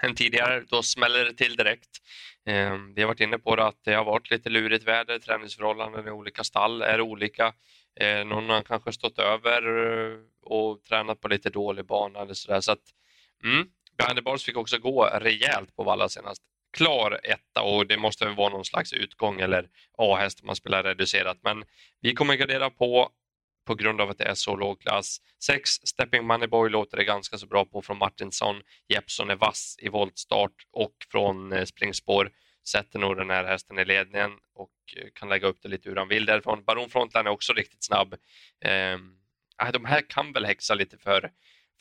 än 0.04 0.16
tidigare. 0.16 0.64
Då 0.68 0.84
smäller 0.84 1.26
det 1.26 1.34
till 1.34 1.56
direkt. 1.56 1.90
Eh, 2.46 2.78
vi 2.96 3.02
har 3.02 3.08
varit 3.08 3.20
inne 3.20 3.38
på 3.38 3.56
det 3.56 3.66
att 3.66 3.84
det 3.84 3.94
har 3.94 4.04
varit 4.04 4.32
lite 4.32 4.50
lurigt 4.50 4.88
väder, 4.88 5.20
träningsförhållanden 5.20 6.08
i 6.08 6.12
olika 6.12 6.44
stall 6.44 6.82
är 6.82 7.02
olika. 7.02 7.54
Eh, 8.00 8.26
någon 8.26 8.50
har 8.50 8.62
kanske 8.62 8.92
stått 8.92 9.20
över 9.20 9.62
eh, 9.88 10.18
och 10.42 10.84
tränat 10.84 11.22
på 11.22 11.28
lite 11.28 11.50
dålig 11.50 11.86
bana 11.86 12.20
eller 12.20 12.34
sådär. 12.34 12.62
Så 12.62 12.72
att, 12.72 12.84
mm, 13.44 13.68
Behind 13.98 14.42
fick 14.42 14.58
också 14.58 14.78
gå 14.78 15.06
rejält 15.06 15.76
på 15.76 15.84
valla 15.84 16.10
senast 16.10 16.42
klar 16.78 17.20
etta 17.24 17.62
och 17.62 17.88
det 17.88 17.98
måste 17.98 18.26
vara 18.26 18.50
någon 18.50 18.66
slags 18.66 18.94
utgång 18.94 19.42
eller 19.42 19.70
A-häst 19.98 20.40
om 20.42 20.48
man 20.48 20.56
spelar 20.56 20.84
reducerat. 20.84 21.38
Men 21.44 21.64
vi 22.02 22.14
kommer 22.14 22.36
gardera 22.36 22.70
på 22.70 23.10
på 23.66 23.76
grund 23.76 24.02
av 24.02 24.10
att 24.10 24.18
det 24.18 24.24
är 24.24 24.34
så 24.34 24.56
låg 24.56 24.82
klass. 24.82 25.18
6 25.44 25.70
Stepping 25.70 26.28
Moneyboy 26.28 26.70
låter 26.70 26.98
det 26.98 27.04
ganska 27.04 27.38
så 27.38 27.48
bra 27.48 27.66
på 27.66 27.82
från 27.82 27.98
Martinsson. 27.98 28.62
Jeppson 28.88 29.30
är 29.30 29.36
vass 29.36 29.76
i 29.80 29.90
voltstart 29.90 30.56
och 30.72 30.96
från 31.12 31.54
eh, 31.54 31.66
springspår 31.66 32.32
sätter 32.68 33.00
nog 33.00 33.18
den 33.18 33.30
här 33.30 33.44
hästen 33.44 33.80
i 33.80 33.86
ledningen 33.86 34.32
och 34.56 34.72
eh, 34.98 35.08
kan 35.14 35.30
lägga 35.30 35.48
upp 35.48 35.62
det 35.62 35.70
lite 35.70 35.90
hur 35.90 35.96
han 35.96 36.08
vill 36.08 36.26
därifrån. 36.26 36.64
Baron 36.64 36.90
Frontline 36.90 37.28
är 37.28 37.32
också 37.32 37.54
riktigt 37.54 37.84
snabb. 37.84 38.14
Eh, 38.66 38.98
de 39.74 39.86
här 39.86 40.02
kan 40.10 40.34
väl 40.34 40.46
häxa 40.46 40.74
lite 40.74 40.98
för 40.98 41.32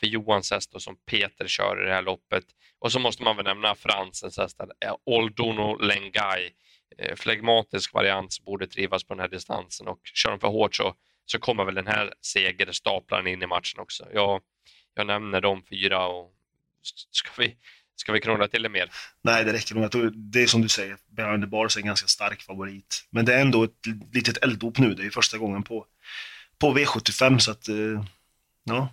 för 0.01 0.07
Johans 0.07 0.51
häst 0.51 0.83
som 0.83 0.97
Peter 1.11 1.47
kör 1.47 1.83
i 1.83 1.87
det 1.87 1.95
här 1.95 2.03
loppet. 2.03 2.45
Och 2.79 2.93
så 2.93 2.99
måste 2.99 3.23
man 3.23 3.37
väl 3.37 3.45
nämna 3.45 3.75
Fransens 3.75 4.39
häst, 4.39 4.61
Oldono 5.05 5.77
Lengai. 5.79 6.51
Eh, 6.99 7.17
flegmatisk 7.17 7.95
variant 7.95 8.33
som 8.33 8.45
borde 8.45 8.67
trivas 8.67 9.05
på 9.05 9.15
den 9.15 9.21
här 9.21 9.29
distansen 9.29 9.89
och 9.89 10.01
kör 10.05 10.31
de 10.31 10.41
för 10.41 10.49
hårt 10.49 10.75
så, 10.75 10.95
så 11.27 11.39
kommer 11.39 11.65
väl 11.65 11.75
den 11.75 11.87
här 11.87 12.15
segerstaplaren 12.21 13.27
in 13.27 13.43
i 13.43 13.47
matchen 13.47 13.81
också. 13.81 14.07
Jag, 14.13 14.41
jag 14.95 15.07
nämner 15.07 15.41
de 15.41 15.63
fyra 15.63 16.07
och 16.07 16.33
ska 17.11 17.31
vi, 17.39 17.57
ska 17.97 18.13
vi 18.13 18.21
krångla 18.21 18.49
till 18.49 18.63
det 18.63 18.69
mer? 18.69 18.91
Nej, 19.23 19.45
det 19.45 19.53
räcker 19.53 19.75
nog. 19.75 19.85
Jag 19.85 19.93
tror 19.93 20.13
det 20.15 20.43
är 20.43 20.47
som 20.47 20.63
du 20.63 20.69
säger, 20.69 20.97
Behind 21.07 21.43
the 21.43 21.47
Bars 21.47 21.77
är 21.77 21.81
en 21.81 21.87
ganska 21.87 22.09
stark 22.09 22.43
favorit. 22.43 23.07
Men 23.11 23.25
det 23.25 23.35
är 23.35 23.41
ändå 23.41 23.65
ett 23.65 23.87
litet 24.13 24.45
elddop 24.45 24.79
nu. 24.79 24.95
Det 24.95 25.07
är 25.07 25.11
första 25.11 25.39
gången 25.39 25.63
på, 25.63 25.87
på 26.59 26.79
V75 26.79 27.39
så 27.39 27.51
att, 27.51 27.69
eh, 27.69 28.05
ja, 28.65 28.89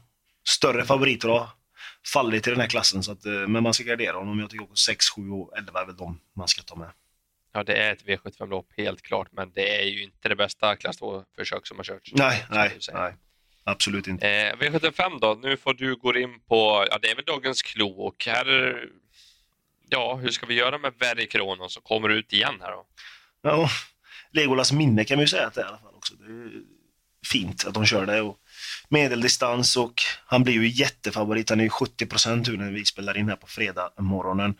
större 0.47 0.85
favoriter 0.85 1.29
har 1.29 1.50
fallit 2.13 2.47
i 2.47 2.50
den 2.50 2.59
här 2.59 2.67
klassen. 2.67 3.03
Så 3.03 3.12
att, 3.12 3.25
eh, 3.25 3.31
men 3.31 3.63
man 3.63 3.73
ska 3.73 3.83
gardera 3.83 4.17
honom. 4.17 4.39
Jag 4.39 4.50
tycker 4.50 4.63
också 4.63 4.75
6, 4.75 5.09
7 5.09 5.29
och 5.29 5.57
11 5.57 5.81
är 5.81 5.85
väl 5.85 5.95
de 5.95 6.19
man 6.35 6.47
ska 6.47 6.62
ta 6.62 6.75
med. 6.75 6.89
Ja, 7.53 7.63
det 7.63 7.73
är 7.73 7.93
ett 7.93 8.05
V75-lopp 8.05 8.67
helt 8.77 9.01
klart, 9.01 9.27
men 9.31 9.51
det 9.53 9.81
är 9.81 9.85
ju 9.85 10.03
inte 10.03 10.29
det 10.29 10.35
bästa 10.35 10.75
klass 10.75 11.01
2-försök 11.01 11.67
som 11.67 11.77
har 11.77 11.83
körts. 11.83 12.13
Nej, 12.13 12.45
nej, 12.50 12.77
nej. 12.93 13.13
Absolut 13.63 14.07
inte. 14.07 14.29
Eh, 14.29 14.55
V75 14.55 15.19
då, 15.21 15.39
nu 15.41 15.57
får 15.57 15.73
du 15.73 15.95
gå 15.95 16.15
in 16.17 16.39
på, 16.39 16.85
ja 16.89 16.97
det 17.01 17.12
är 17.12 17.15
väl 17.15 17.25
dagens 17.25 17.62
klo 17.62 17.89
och 17.89 18.25
här, 18.25 18.75
ja 19.89 20.15
hur 20.15 20.29
ska 20.29 20.45
vi 20.45 20.53
göra 20.53 20.77
med 20.77 20.93
Verry 21.00 21.27
Kronos 21.27 21.73
som 21.73 21.83
kommer 21.83 22.09
ut 22.09 22.33
igen 22.33 22.55
här 22.62 22.71
då? 22.71 22.85
Ja, 23.41 23.69
Legolas 24.31 24.71
minne 24.71 25.05
kan 25.05 25.17
man 25.17 25.23
ju 25.23 25.27
säga 25.27 25.47
att 25.47 25.53
det 25.53 25.62
är 25.62 25.65
i 25.65 25.67
alla 25.67 25.77
fall 25.77 25.95
också. 25.95 26.15
Det 26.15 26.23
fint 27.24 27.65
att 27.68 27.74
de 27.74 27.86
kör 27.86 28.06
det. 28.06 28.22
Och 28.22 28.38
medeldistans 28.89 29.75
och 29.75 30.01
han 30.25 30.44
blir 30.44 30.53
ju 30.53 30.68
jättefavorit. 30.68 31.50
Han 31.50 31.60
är 31.60 31.63
ju 31.63 31.70
70 31.70 32.06
procent 32.06 32.48
nu 32.48 32.58
när 32.58 32.72
vi 32.72 32.86
spelar 32.86 33.18
in 33.18 33.30
här 33.30 33.36
på 33.36 33.48
fredag 33.48 33.89
morgonen 34.00 34.56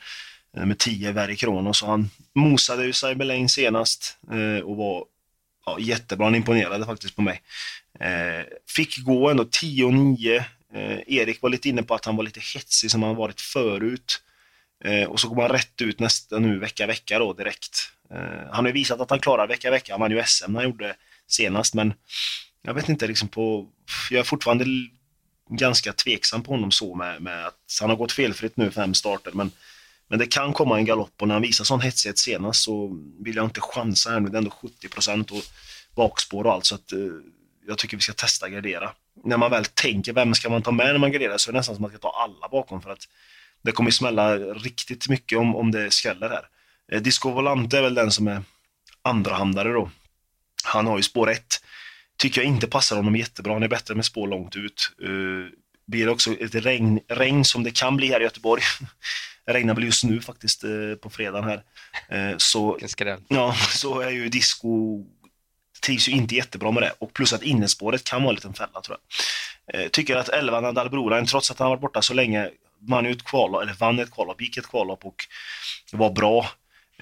eh, 0.58 0.66
med 0.66 0.80
10 0.80 1.12
Very 1.12 1.36
Kronos. 1.36 1.78
Så 1.78 1.86
han 1.86 2.10
mosade 2.36 2.86
ju 2.86 2.94
Cyberlane 2.94 3.50
senast 3.50 4.18
eh, 4.32 4.64
och 4.64 4.78
var 4.78 5.06
ja, 5.66 5.80
jättebra. 5.80 6.26
Han 6.26 6.36
imponerade 6.36 6.86
faktiskt 6.86 7.16
på 7.16 7.22
mig. 7.22 7.42
Eh, 8.00 8.46
fick 8.76 8.98
gå 8.98 9.30
ändå 9.30 9.44
10-9. 9.44 10.44
Erik 11.08 11.42
var 11.42 11.50
lite 11.50 11.70
inne 11.70 11.84
på 11.84 11.96
att 11.96 12.06
han 12.06 12.16
var 12.16 12.24
lite 12.24 12.40
hetsig 12.54 12.92
som 12.92 13.04
han 13.04 13.16
varit 13.16 13.42
förut. 13.42 14.22
Och 15.08 15.20
så 15.20 15.30
går 15.30 15.36
man 15.36 15.50
rätt 15.50 15.82
ut 15.82 16.00
nästa 16.00 16.40
nu 16.40 16.60
vecka, 16.60 16.88
vecka 16.88 17.20
då 17.20 17.34
direkt. 17.34 17.92
Han 18.52 18.66
har 18.66 18.68
ju 18.68 18.72
visat 18.72 19.02
att 19.02 19.10
han 19.10 19.20
klarar 19.20 19.48
vecka, 19.48 19.72
vecka. 19.72 19.94
Han 19.94 20.02
vann 20.02 20.12
ju 20.12 20.24
SM 20.26 20.52
när 20.52 20.60
han 20.60 20.70
gjorde 20.70 20.96
senast, 21.28 21.74
men 21.74 21.94
jag 22.64 22.74
vet 22.74 22.90
inte 22.90 23.08
liksom 23.08 23.28
på... 23.28 23.68
Jag 24.10 24.20
är 24.20 24.24
fortfarande 24.24 24.66
ganska 25.50 25.94
tveksam 25.94 26.44
på 26.44 26.52
honom 26.52 26.72
så 26.72 26.96
med, 26.96 27.22
med 27.22 27.48
att 27.48 27.78
han 27.82 27.90
har 27.90 27.98
gått 27.98 28.12
felfritt 28.12 28.58
nu 28.58 28.72
fem 28.72 28.94
starter, 28.94 29.32
men 29.32 29.52
men 30.14 30.20
det 30.20 30.28
kan 30.28 30.54
komma 30.54 30.78
en 30.78 30.86
galopp 30.86 31.22
och 31.22 31.28
när 31.28 31.36
han 31.36 31.42
visar 31.42 31.64
sån 31.64 31.82
hetsighet 31.82 32.18
senast 32.18 32.64
så 32.64 33.00
vill 33.20 33.36
jag 33.36 33.46
inte 33.46 33.62
chansa 33.62 34.10
här 34.10 34.20
nu. 34.20 34.30
Det 34.30 34.36
är 34.36 34.40
ändå 34.40 34.52
70 34.52 34.90
procent 34.90 35.32
och 35.32 35.44
bakspår 35.96 36.44
och 36.46 36.54
allt 36.54 36.66
så 36.66 36.76
att 36.76 36.92
eh, 36.92 37.00
jag 37.68 37.78
tycker 37.78 37.98
vi 37.98 38.04
ska 38.04 38.14
testa 38.14 38.50
gardera. 38.50 38.92
När 39.24 39.38
man 39.38 39.52
väl 39.52 39.66
tänker 39.66 40.14
vem 40.14 40.34
ska 40.34 40.50
man 40.50 40.62
ta 40.62 40.72
med 40.72 40.86
när 40.86 40.98
man 40.98 41.12
garderar 41.12 41.38
så 41.38 41.50
är 41.50 41.54
det 41.54 41.60
nästan 41.60 41.76
som 41.76 41.86
att 41.86 41.92
man 41.92 42.00
ska 42.00 42.10
ta 42.10 42.24
alla 42.24 42.50
bakom 42.50 42.82
för 42.82 42.90
att 42.90 43.08
det 43.62 43.72
kommer 43.72 43.92
smälla 43.92 44.38
riktigt 44.38 45.10
mycket 45.10 45.38
om, 45.38 45.56
om 45.56 45.72
det 45.72 45.94
skäller 45.94 46.30
här. 46.30 46.48
Eh, 46.92 47.02
Disco 47.02 47.32
Volante 47.32 47.78
är 47.78 47.82
väl 47.82 47.96
den 47.96 48.12
som 48.12 48.28
är 48.28 48.44
andrahandare 49.02 49.74
då. 49.74 49.90
Han 50.64 50.88
har 50.88 50.98
ju 50.98 51.04
spår 51.04 51.32
1. 51.32 51.64
Tycker 52.24 52.42
jag 52.42 52.48
inte 52.48 52.68
passar 52.68 52.96
honom 52.96 53.16
jättebra. 53.16 53.54
Han 53.54 53.64
är 53.64 53.68
bättre 53.68 53.96
med 53.96 54.06
spår 54.06 54.28
långt 54.28 54.56
ut. 54.56 54.92
Uh, 55.04 55.48
blir 55.86 56.06
det 56.06 56.12
också 56.12 56.34
ett 56.34 56.56
regn, 56.56 57.00
regn 57.08 57.46
som 57.46 57.64
det 57.64 57.72
kan 57.72 57.98
bli 57.98 58.08
här 58.08 58.20
i 58.20 58.24
Göteborg 58.24 58.62
Det 59.46 59.54
regnar 59.54 59.76
väl 59.76 59.84
just 59.84 60.04
nu 60.04 60.22
faktiskt 60.22 60.64
eh, 60.64 60.96
på 61.02 61.10
fredagen 61.10 61.50
här. 61.50 61.64
Eh, 62.10 62.38
så, 62.38 62.80
ja, 63.28 63.56
så 63.70 64.00
är 64.00 64.10
ju 64.10 64.30
disco 64.30 65.04
trivs 65.86 66.10
ju 66.10 66.12
inte 66.12 66.36
jättebra 66.36 66.72
med 66.72 66.84
det. 66.84 66.94
Och 67.00 67.14
plus 67.14 67.34
att 67.34 67.44
innespåret 67.44 68.04
kan 68.04 68.22
vara 68.24 68.30
en 68.30 68.36
liten 68.36 68.54
fälla 68.54 68.82
tror 68.82 68.98
jag. 69.68 69.92
Tycker 69.92 70.16
att 70.16 70.30
11 70.30 70.62
Nadal 70.62 70.90
Broline, 70.90 71.26
trots 71.26 71.52
att 71.52 71.60
han 71.60 71.70
varit 71.70 71.82
borta 71.82 72.02
så 72.02 72.14
länge, 72.14 72.50
vann 72.80 73.06
ett 73.06 73.24
kvallopp, 73.24 73.62
eller 73.62 73.74
vann 73.74 74.00
ett 74.00 74.12
kvallopp, 74.12 74.42
gick 74.42 74.58
ett 74.58 74.68
kvallopp 74.68 75.06
och 75.06 75.26
var 75.92 76.12
bra. 76.12 76.50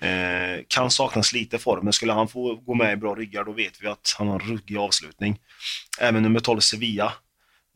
Eh, 0.01 0.63
kan 0.67 0.91
saknas 0.91 1.34
lite 1.34 1.60
form, 1.60 1.84
men 1.84 1.93
skulle 1.93 2.13
han 2.13 2.27
få 2.27 2.55
gå 2.55 2.74
med 2.74 2.93
i 2.93 2.96
bra 2.96 3.15
ryggar 3.15 3.43
då 3.43 3.51
vet 3.51 3.81
vi 3.81 3.88
att 3.88 4.15
han 4.17 4.27
har 4.27 4.39
en 4.39 4.50
ruggig 4.50 4.77
avslutning. 4.77 5.39
Även 6.00 6.24
nummer 6.24 6.39
12 6.39 6.60
Sevilla 6.60 7.13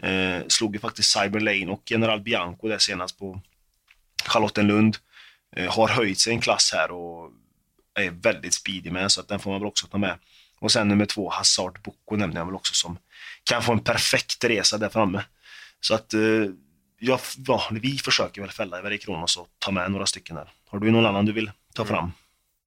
eh, 0.03 0.39
slog 0.47 0.75
ju 0.75 0.79
faktiskt 0.79 1.11
Cyber 1.11 1.39
Lane 1.39 1.67
och 1.67 1.91
General 1.91 2.19
Bianco 2.19 2.67
där 2.67 2.77
senast 2.77 3.19
på 3.19 3.41
Charlottenlund 4.25 4.97
eh, 5.55 5.73
har 5.73 5.87
höjt 5.87 6.19
sig 6.19 6.33
en 6.33 6.41
klass 6.41 6.71
här 6.73 6.91
och 6.91 7.31
är 7.99 8.09
väldigt 8.09 8.53
speedig 8.53 8.91
med, 8.91 9.11
så 9.11 9.21
att 9.21 9.27
den 9.27 9.39
får 9.39 9.51
man 9.51 9.59
väl 9.59 9.67
också 9.67 9.87
ta 9.87 9.97
med. 9.97 10.17
Och 10.59 10.71
sen 10.71 10.87
nummer 10.87 11.05
två, 11.05 11.29
Hazard 11.29 11.81
Boko 11.83 12.15
nämnde 12.15 12.39
jag 12.39 12.45
väl 12.45 12.55
också 12.55 12.73
som 12.73 12.97
kan 13.43 13.63
få 13.63 13.71
en 13.71 13.79
perfekt 13.79 14.43
resa 14.43 14.77
där 14.77 14.89
framme. 14.89 15.23
Så 15.79 15.95
att 15.95 16.13
eh, 16.13 16.21
ja, 16.99 17.19
vi 17.71 17.97
försöker 17.97 18.41
väl 18.41 18.51
fälla 18.51 18.79
Iver 18.79 18.97
Kronos 18.97 19.37
och 19.37 19.47
ta 19.59 19.71
med 19.71 19.91
några 19.91 20.05
stycken 20.05 20.35
där. 20.35 20.51
Har 20.67 20.79
du 20.79 20.91
någon 20.91 21.05
annan 21.05 21.25
du 21.25 21.31
vill 21.31 21.51
ta 21.75 21.81
mm. 21.81 21.87
fram? 21.87 22.03
Mm. 22.03 22.11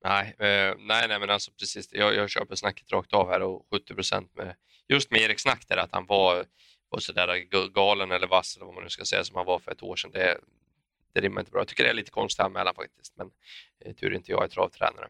Nej, 0.04 0.34
eh, 0.38 0.74
nej, 0.78 1.08
nej, 1.08 1.20
men 1.20 1.30
alltså 1.30 1.50
precis. 1.50 1.88
Jag, 1.92 2.14
jag 2.14 2.30
köper 2.30 2.54
snacket 2.54 2.92
rakt 2.92 3.12
av 3.12 3.28
här 3.30 3.42
och 3.42 3.66
70 3.70 3.94
procent 3.94 4.36
med 4.36 4.54
just 4.88 5.10
med 5.10 5.20
Erik 5.20 5.40
snack 5.40 5.64
där 5.68 5.76
att 5.76 5.92
han 5.92 6.06
var, 6.06 6.44
var 6.88 6.98
sådär 6.98 7.68
galen 7.74 8.10
eller 8.12 8.26
vass 8.26 8.56
eller 8.56 8.66
vad 8.66 8.74
man 8.74 8.84
nu 8.84 8.90
ska 8.90 9.04
säga 9.04 9.24
som 9.24 9.36
han 9.36 9.46
var 9.46 9.58
för 9.58 9.72
ett 9.72 9.82
år 9.82 9.96
sedan. 9.96 10.10
Det, 10.10 10.38
det 11.14 11.20
rimmar 11.20 11.40
inte 11.40 11.50
bra. 11.50 11.60
Jag 11.60 11.68
tycker 11.68 11.84
det 11.84 11.90
är 11.90 11.94
lite 11.94 12.10
konstig 12.10 12.42
anmälan 12.42 12.74
faktiskt, 12.74 13.16
men 13.16 13.30
eh, 13.84 13.94
tur 13.94 14.14
inte 14.14 14.32
jag 14.32 14.44
är 14.44 14.48
travtränare. 14.48 15.08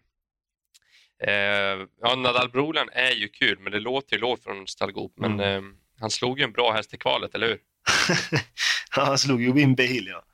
Eh, 1.23 1.87
ja, 2.01 2.15
Nadal 2.15 2.51
Brolan 2.51 2.89
är 2.93 3.11
ju 3.11 3.29
kul, 3.29 3.59
men 3.59 3.73
det 3.73 3.81
låter 3.81 4.17
ju 4.17 4.21
lågt 4.21 4.45
från 4.45 4.67
Stallgop. 4.67 5.13
Men 5.17 5.33
mm. 5.33 5.67
eh, 5.67 5.73
han 6.01 6.11
slog 6.11 6.39
ju 6.39 6.45
en 6.45 6.53
bra 6.53 6.73
häst 6.73 6.95
i 6.95 6.97
kvalet, 6.97 7.35
eller 7.35 7.47
hur? 7.47 7.61
ja, 8.97 9.05
han 9.05 9.19
slog 9.19 9.43
ju 9.43 9.53
Winby 9.53 9.87
Hill, 9.87 10.07
ja. 10.07 10.25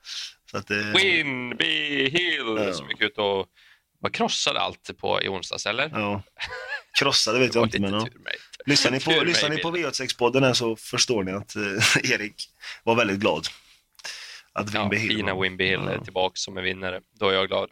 Så 0.55 0.59
att, 0.59 0.71
eh... 0.71 0.77
Winby 0.77 2.09
Hill 2.09 2.57
ja. 2.59 2.73
som 2.73 2.89
gick 2.89 3.01
ut 3.01 3.19
och 3.19 3.47
var 4.01 4.11
krossade 4.11 4.61
allt 4.61 4.91
på, 4.99 5.23
i 5.23 5.29
onsdags, 5.29 5.67
eller? 5.67 5.91
Ja. 5.95 6.23
Krossade 6.99 7.39
vet 7.39 7.55
jag 7.55 7.65
inte, 7.65 7.81
men 7.81 7.95
ja. 7.95 8.07
Lyssnar 8.67 8.91
ni 8.91 9.01
på, 9.01 9.11
lyssnar 9.11 9.51
ni 9.51 9.59
på 9.59 9.77
V86-podden 9.77 10.55
så 10.55 10.77
förstår 10.77 11.23
ni 11.23 11.33
att 11.33 11.57
eh, 11.57 11.63
Erik 12.13 12.35
var 12.85 12.95
väldigt 12.95 13.19
glad. 13.19 13.47
Att 14.53 14.75
ja, 14.75 14.91
Hill 14.93 15.17
fina 15.17 15.41
Wimby 15.41 15.67
Hill 15.67 15.89
är 15.89 15.99
tillbaka 15.99 16.33
som 16.35 16.59
en 16.59 16.65
vinnare. 16.65 17.01
Då 17.21 17.29
är 17.29 17.35
jag 17.35 17.49
glad. 17.49 17.71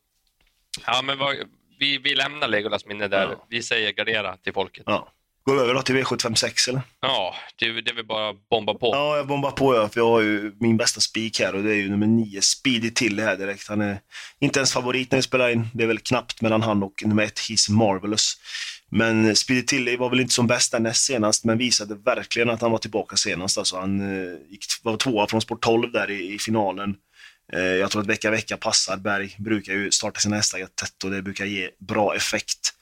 Ja, 0.87 1.03
men 1.03 1.19
vad, 1.19 1.37
vi, 1.79 1.99
vi 1.99 2.15
lämnar 2.15 2.49
Legolas 2.49 2.87
minne 2.87 3.09
där. 3.09 3.37
Vi 3.49 3.63
säger 3.63 3.93
gardera 3.93 4.37
till 4.37 4.53
folket. 4.53 4.85
Ja. 4.87 5.13
Går 5.45 5.55
vi 5.55 5.61
över 5.61 5.75
då 5.75 5.83
till 5.83 5.97
V756 5.97 6.69
eller? 6.69 6.83
Ja, 7.01 7.35
det, 7.57 7.81
det 7.81 7.93
vill 7.93 8.07
bara 8.07 8.35
bomba 8.51 8.75
på. 8.75 8.91
Ja, 8.93 9.17
jag 9.17 9.27
bombar 9.27 9.51
på 9.51 9.75
ja, 9.75 9.89
för 9.89 10.01
jag 10.01 10.09
har 10.09 10.21
ju 10.21 10.53
min 10.61 10.77
bästa 10.77 11.01
spik 11.01 11.41
här 11.41 11.55
och 11.55 11.63
det 11.63 11.71
är 11.71 11.77
ju 11.77 11.89
nummer 11.89 12.07
9, 12.07 12.43
Speedy 12.43 12.91
till 12.91 13.21
här 13.21 13.37
direkt. 13.37 13.69
Han 13.69 13.81
är 13.81 14.01
inte 14.39 14.59
ens 14.59 14.73
favorit 14.73 15.11
när 15.11 15.19
vi 15.19 15.23
spelar 15.23 15.49
in. 15.49 15.69
Det 15.75 15.83
är 15.83 15.89
väl 15.89 15.99
knappt 15.99 16.41
mellan 16.41 16.63
han 16.63 16.83
och 16.83 17.03
nummer 17.05 17.23
1, 17.23 17.39
He's 17.39 17.71
Marvelous. 17.71 18.35
Men 18.89 19.37
Speedy 19.37 19.63
Tilly 19.63 19.97
var 19.97 20.11
väl 20.11 20.21
inte 20.21 20.35
som 20.35 20.47
bäst 20.47 20.73
där 20.73 20.81
näst 20.81 21.05
senast, 21.05 21.45
men 21.45 21.59
visade 21.59 21.95
verkligen 21.95 22.51
att 22.51 22.61
han 22.61 22.71
var 22.71 22.79
tillbaka 22.79 23.17
senast. 23.17 23.59
Alltså 23.59 23.77
han 23.77 24.01
eh, 24.01 24.33
gick, 24.51 24.65
var 24.83 24.97
tvåa 24.97 25.27
från 25.27 25.41
sport 25.41 25.63
12 25.63 25.93
där 25.93 26.11
i, 26.11 26.35
i 26.35 26.39
finalen. 26.39 26.95
Eh, 27.53 27.61
jag 27.61 27.91
tror 27.91 28.03
att 28.03 28.09
vecka 28.09 28.31
vecka 28.31 28.57
passar. 28.57 28.97
Berg 28.97 29.37
brukar 29.39 29.73
ju 29.73 29.91
starta 29.91 30.21
sina 30.21 30.37
hästar 30.37 30.59
tätt 30.59 31.05
och 31.05 31.11
det 31.11 31.23
brukar 31.23 31.45
ge 31.45 31.71
bra 31.79 32.17
effekt. 32.17 32.75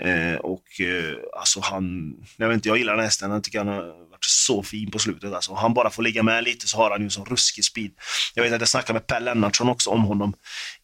Eh, 0.00 0.36
och 0.36 0.80
eh, 0.80 1.16
alltså 1.40 1.60
han, 1.60 2.14
jag 2.36 2.48
vet 2.48 2.54
inte, 2.54 2.68
jag 2.68 2.78
gillar 2.78 2.96
den 2.96 3.04
hästen. 3.04 3.30
Jag 3.30 3.44
tycker 3.44 3.58
han 3.58 3.68
har 3.68 4.10
varit 4.10 4.24
så 4.24 4.62
fin 4.62 4.90
på 4.90 4.98
slutet. 4.98 5.32
Alltså. 5.32 5.54
Han 5.54 5.74
bara 5.74 5.90
får 5.90 6.02
ligga 6.02 6.22
med 6.22 6.44
lite 6.44 6.68
så 6.68 6.76
har 6.76 6.90
han 6.90 7.02
ju 7.02 7.10
sån 7.10 7.26
ruskig 7.26 7.64
speed. 7.64 7.90
Jag 8.34 8.42
vet 8.42 8.52
att 8.52 8.60
jag 8.60 8.68
snackade 8.68 8.92
med 8.92 9.06
Per 9.06 9.20
Lennartsson 9.20 9.68
också 9.68 9.90
om 9.90 10.04
honom 10.04 10.34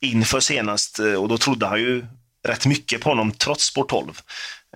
inför 0.01 0.41
senast 0.41 0.99
eh, 0.99 1.15
och 1.15 1.29
då 1.29 1.39
trodde 1.39 1.67
han 1.67 1.81
ju 1.81 2.07
rätt 2.49 2.67
mycket 2.67 3.01
på 3.01 3.09
honom 3.09 3.33
trots 3.33 3.65
spår 3.65 3.85
12. 3.85 4.21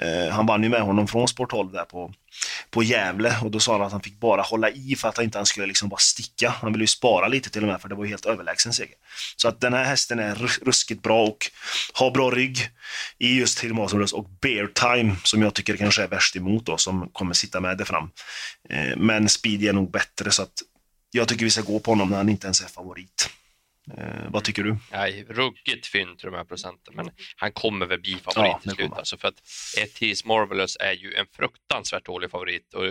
Eh, 0.01 0.33
han 0.33 0.47
vann 0.47 0.63
ju 0.63 0.69
med 0.69 0.81
honom 0.81 1.09
från 1.09 1.29
sport 1.29 1.51
12 1.51 1.73
där 1.73 1.85
på, 1.85 2.13
på 2.71 2.83
Gävle 2.83 3.37
och 3.43 3.51
då 3.51 3.61
sa 3.61 3.73
han 3.73 3.83
att 3.83 3.93
han 3.93 4.01
fick 4.01 4.21
bara 4.21 4.43
hålla 4.43 4.71
i 4.71 4.97
för 4.97 5.09
att 5.09 5.17
han 5.17 5.25
inte 5.25 5.45
skulle 5.45 5.67
liksom 5.67 5.89
bara 5.89 5.99
sticka. 5.99 6.55
Han 6.61 6.73
ville 6.73 6.83
ju 6.83 6.89
spara 6.89 7.29
lite 7.29 7.51
till 7.51 7.63
och 7.63 7.69
med 7.69 7.81
för 7.81 7.89
det 7.89 7.95
var 7.95 8.05
ju 8.05 8.11
helt 8.11 8.27
överlägsen 8.27 8.73
seger. 8.73 8.95
Så 9.37 9.49
att 9.49 9.61
den 9.61 9.73
här 9.73 9.85
hästen 9.85 10.19
är 10.19 10.35
ruskigt 10.65 11.03
bra 11.03 11.25
och 11.25 11.51
har 11.93 12.11
bra 12.11 12.31
rygg 12.31 12.59
i 13.19 13.39
just 13.39 13.65
Hilmarsson 13.65 14.07
och 14.13 14.27
Bear 14.41 14.67
Time 14.67 15.17
som 15.25 15.43
jag 15.43 15.55
tycker 15.55 15.77
kanske 15.77 16.03
är 16.03 16.09
värst 16.09 16.37
emot 16.37 16.67
då 16.67 16.77
som 16.77 17.09
kommer 17.13 17.35
sitta 17.35 17.61
med 17.61 17.79
det 17.79 17.85
fram. 17.85 18.11
Eh, 18.71 18.97
men 18.97 19.29
Speedy 19.29 19.69
är 19.69 19.73
nog 19.73 19.91
bättre 19.91 20.31
så 20.31 20.43
att 20.43 20.63
jag 21.11 21.29
tycker 21.29 21.45
vi 21.45 21.51
ska 21.51 21.63
gå 21.63 21.79
på 21.79 21.91
honom 21.91 22.11
när 22.11 22.17
han 22.17 22.29
inte 22.29 22.47
ens 22.47 22.61
är 22.61 22.69
favorit. 22.69 23.31
Eh, 23.97 24.31
vad 24.31 24.45
tycker 24.45 24.63
du? 24.63 24.77
Nej, 24.93 25.25
ruggigt 25.29 25.87
fynd 25.87 26.19
till 26.19 26.31
de 26.31 26.37
här 26.37 26.45
procenten, 26.45 26.95
men 26.95 27.11
han 27.37 27.53
kommer 27.53 27.87
väl 27.87 28.01
bli 28.01 28.15
favorit 28.15 28.53
ja, 28.53 28.61
till 28.63 28.71
slut. 28.71 28.93
Alltså 28.93 29.19
för 29.19 29.29
att 29.29 29.43
Etis 29.79 30.25
Marvelous 30.25 30.77
är 30.81 30.93
ju 30.93 31.15
en 31.15 31.27
fruktansvärt 31.27 32.05
dålig 32.05 32.31
favorit 32.31 32.75
och 32.75 32.85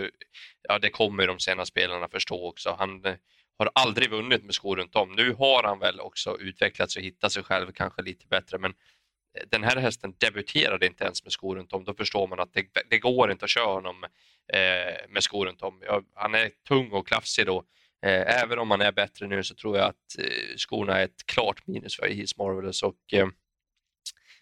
ja, 0.68 0.78
det 0.78 0.90
kommer 0.90 1.26
de 1.26 1.38
sena 1.38 1.66
spelarna 1.66 2.08
förstå 2.08 2.48
också. 2.48 2.76
Han 2.78 3.04
eh, 3.04 3.14
har 3.58 3.70
aldrig 3.74 4.10
vunnit 4.10 4.44
med 4.44 4.54
skor 4.54 4.76
runt 4.76 4.96
om. 4.96 5.12
Nu 5.12 5.32
har 5.32 5.62
han 5.62 5.78
väl 5.78 6.00
också 6.00 6.38
utvecklats 6.40 6.96
och 6.96 7.02
hittat 7.02 7.32
sig 7.32 7.42
själv 7.42 7.72
kanske 7.72 8.02
lite 8.02 8.26
bättre, 8.26 8.58
men 8.58 8.70
eh, 8.70 9.44
den 9.50 9.64
här 9.64 9.76
hästen 9.76 10.14
debuterade 10.18 10.86
inte 10.86 11.04
ens 11.04 11.24
med 11.24 11.32
skor 11.32 11.56
runt 11.56 11.72
om. 11.72 11.84
Då 11.84 11.94
förstår 11.94 12.26
man 12.26 12.40
att 12.40 12.52
det, 12.52 12.66
det 12.90 12.98
går 12.98 13.30
inte 13.32 13.44
att 13.44 13.50
köra 13.50 13.72
honom 13.74 14.04
eh, 14.52 15.08
med 15.08 15.22
skor 15.22 15.46
runt 15.46 15.62
om. 15.62 15.82
Ja, 15.86 16.02
han 16.14 16.34
är 16.34 16.50
tung 16.68 16.90
och 16.90 17.08
klafsig 17.08 17.46
då 17.46 17.64
Eh, 18.06 18.42
även 18.42 18.58
om 18.58 18.70
han 18.70 18.80
är 18.80 18.92
bättre 18.92 19.26
nu 19.26 19.44
så 19.44 19.54
tror 19.54 19.76
jag 19.76 19.86
att 19.86 20.18
eh, 20.18 20.56
skorna 20.56 20.98
är 20.98 21.04
ett 21.04 21.26
klart 21.26 21.66
minus 21.66 21.96
för 21.96 22.08
He's 22.08 22.34
Marvelous. 22.38 22.82
Och, 22.82 23.12
eh, 23.12 23.28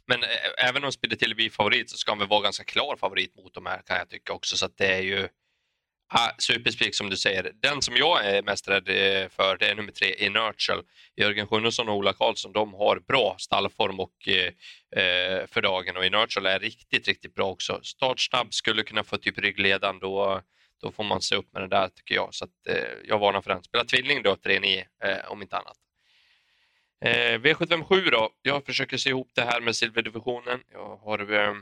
men 0.07 0.19
även 0.59 0.85
om 0.85 0.93
Spidey 0.93 1.35
blir 1.35 1.51
favorit 1.51 1.91
så 1.91 1.97
ska 1.97 2.11
han 2.11 2.19
väl 2.19 2.29
vara 2.29 2.43
ganska 2.43 2.65
klar 2.65 2.97
favorit 2.97 3.37
mot 3.37 3.55
de 3.55 3.67
här 3.67 3.83
kan 3.87 3.97
jag 3.97 4.09
tycka 4.09 4.33
också. 4.33 4.57
Så 4.57 4.69
det 4.77 4.95
är 4.95 5.03
ju 5.03 5.29
ah, 6.09 6.31
superspik 6.39 6.95
som 6.95 7.11
du 7.11 7.17
säger. 7.17 7.53
Den 7.63 7.83
som 7.83 7.97
jag 7.97 8.27
är 8.27 8.43
mest 8.43 8.69
rädd 8.69 8.87
för 9.33 9.57
det 9.59 9.71
är 9.71 9.75
nummer 9.75 9.93
tre, 9.93 10.15
Inertial. 10.19 10.83
Jörgen 11.17 11.47
Sjunnesson 11.47 11.89
och 11.89 11.97
Ola 11.97 12.13
Karlsson 12.13 12.53
de 12.53 12.75
har 12.75 13.01
bra 13.01 13.37
stallform 13.39 14.01
och, 14.01 14.29
eh, 14.29 15.47
för 15.47 15.63
dagen 15.63 15.97
och 15.97 16.07
Inertial 16.07 16.47
är 16.47 16.59
riktigt, 16.59 17.09
riktigt 17.09 17.35
bra 17.35 17.51
också. 17.51 17.81
Startsnabb 17.83 18.55
skulle 18.55 18.83
kunna 18.83 19.05
få 19.05 19.17
typ 19.17 19.39
ryggledan 19.39 19.99
då 19.99 20.43
då 20.87 20.93
får 20.93 21.05
man 21.05 21.23
se 21.23 21.37
upp 21.37 21.53
med 21.53 21.63
det 21.63 21.69
där 21.69 21.89
tycker 21.89 22.15
jag. 22.15 22.35
Så 22.35 22.45
att, 22.45 22.67
eh, 22.69 22.93
jag 23.05 23.19
varnar 23.19 23.43
för 23.43 23.51
den. 23.51 23.63
Spela 23.63 23.85
tvilling 23.85 24.23
då, 24.23 24.37
3-9 24.37 24.85
eh, 25.05 25.31
om 25.33 25.43
inte 25.43 25.57
annat. 25.57 25.77
Eh, 27.05 27.41
V757 27.41 28.11
då. 28.11 28.31
Jag 28.43 28.67
försöker 28.67 28.97
se 28.97 29.11
ihop 29.11 29.31
det 29.35 29.43
här 29.43 29.61
med 29.61 29.77
silverdivisionen. 29.77 30.61
Jag 30.73 30.97
har 30.97 31.33
eh, 31.33 31.55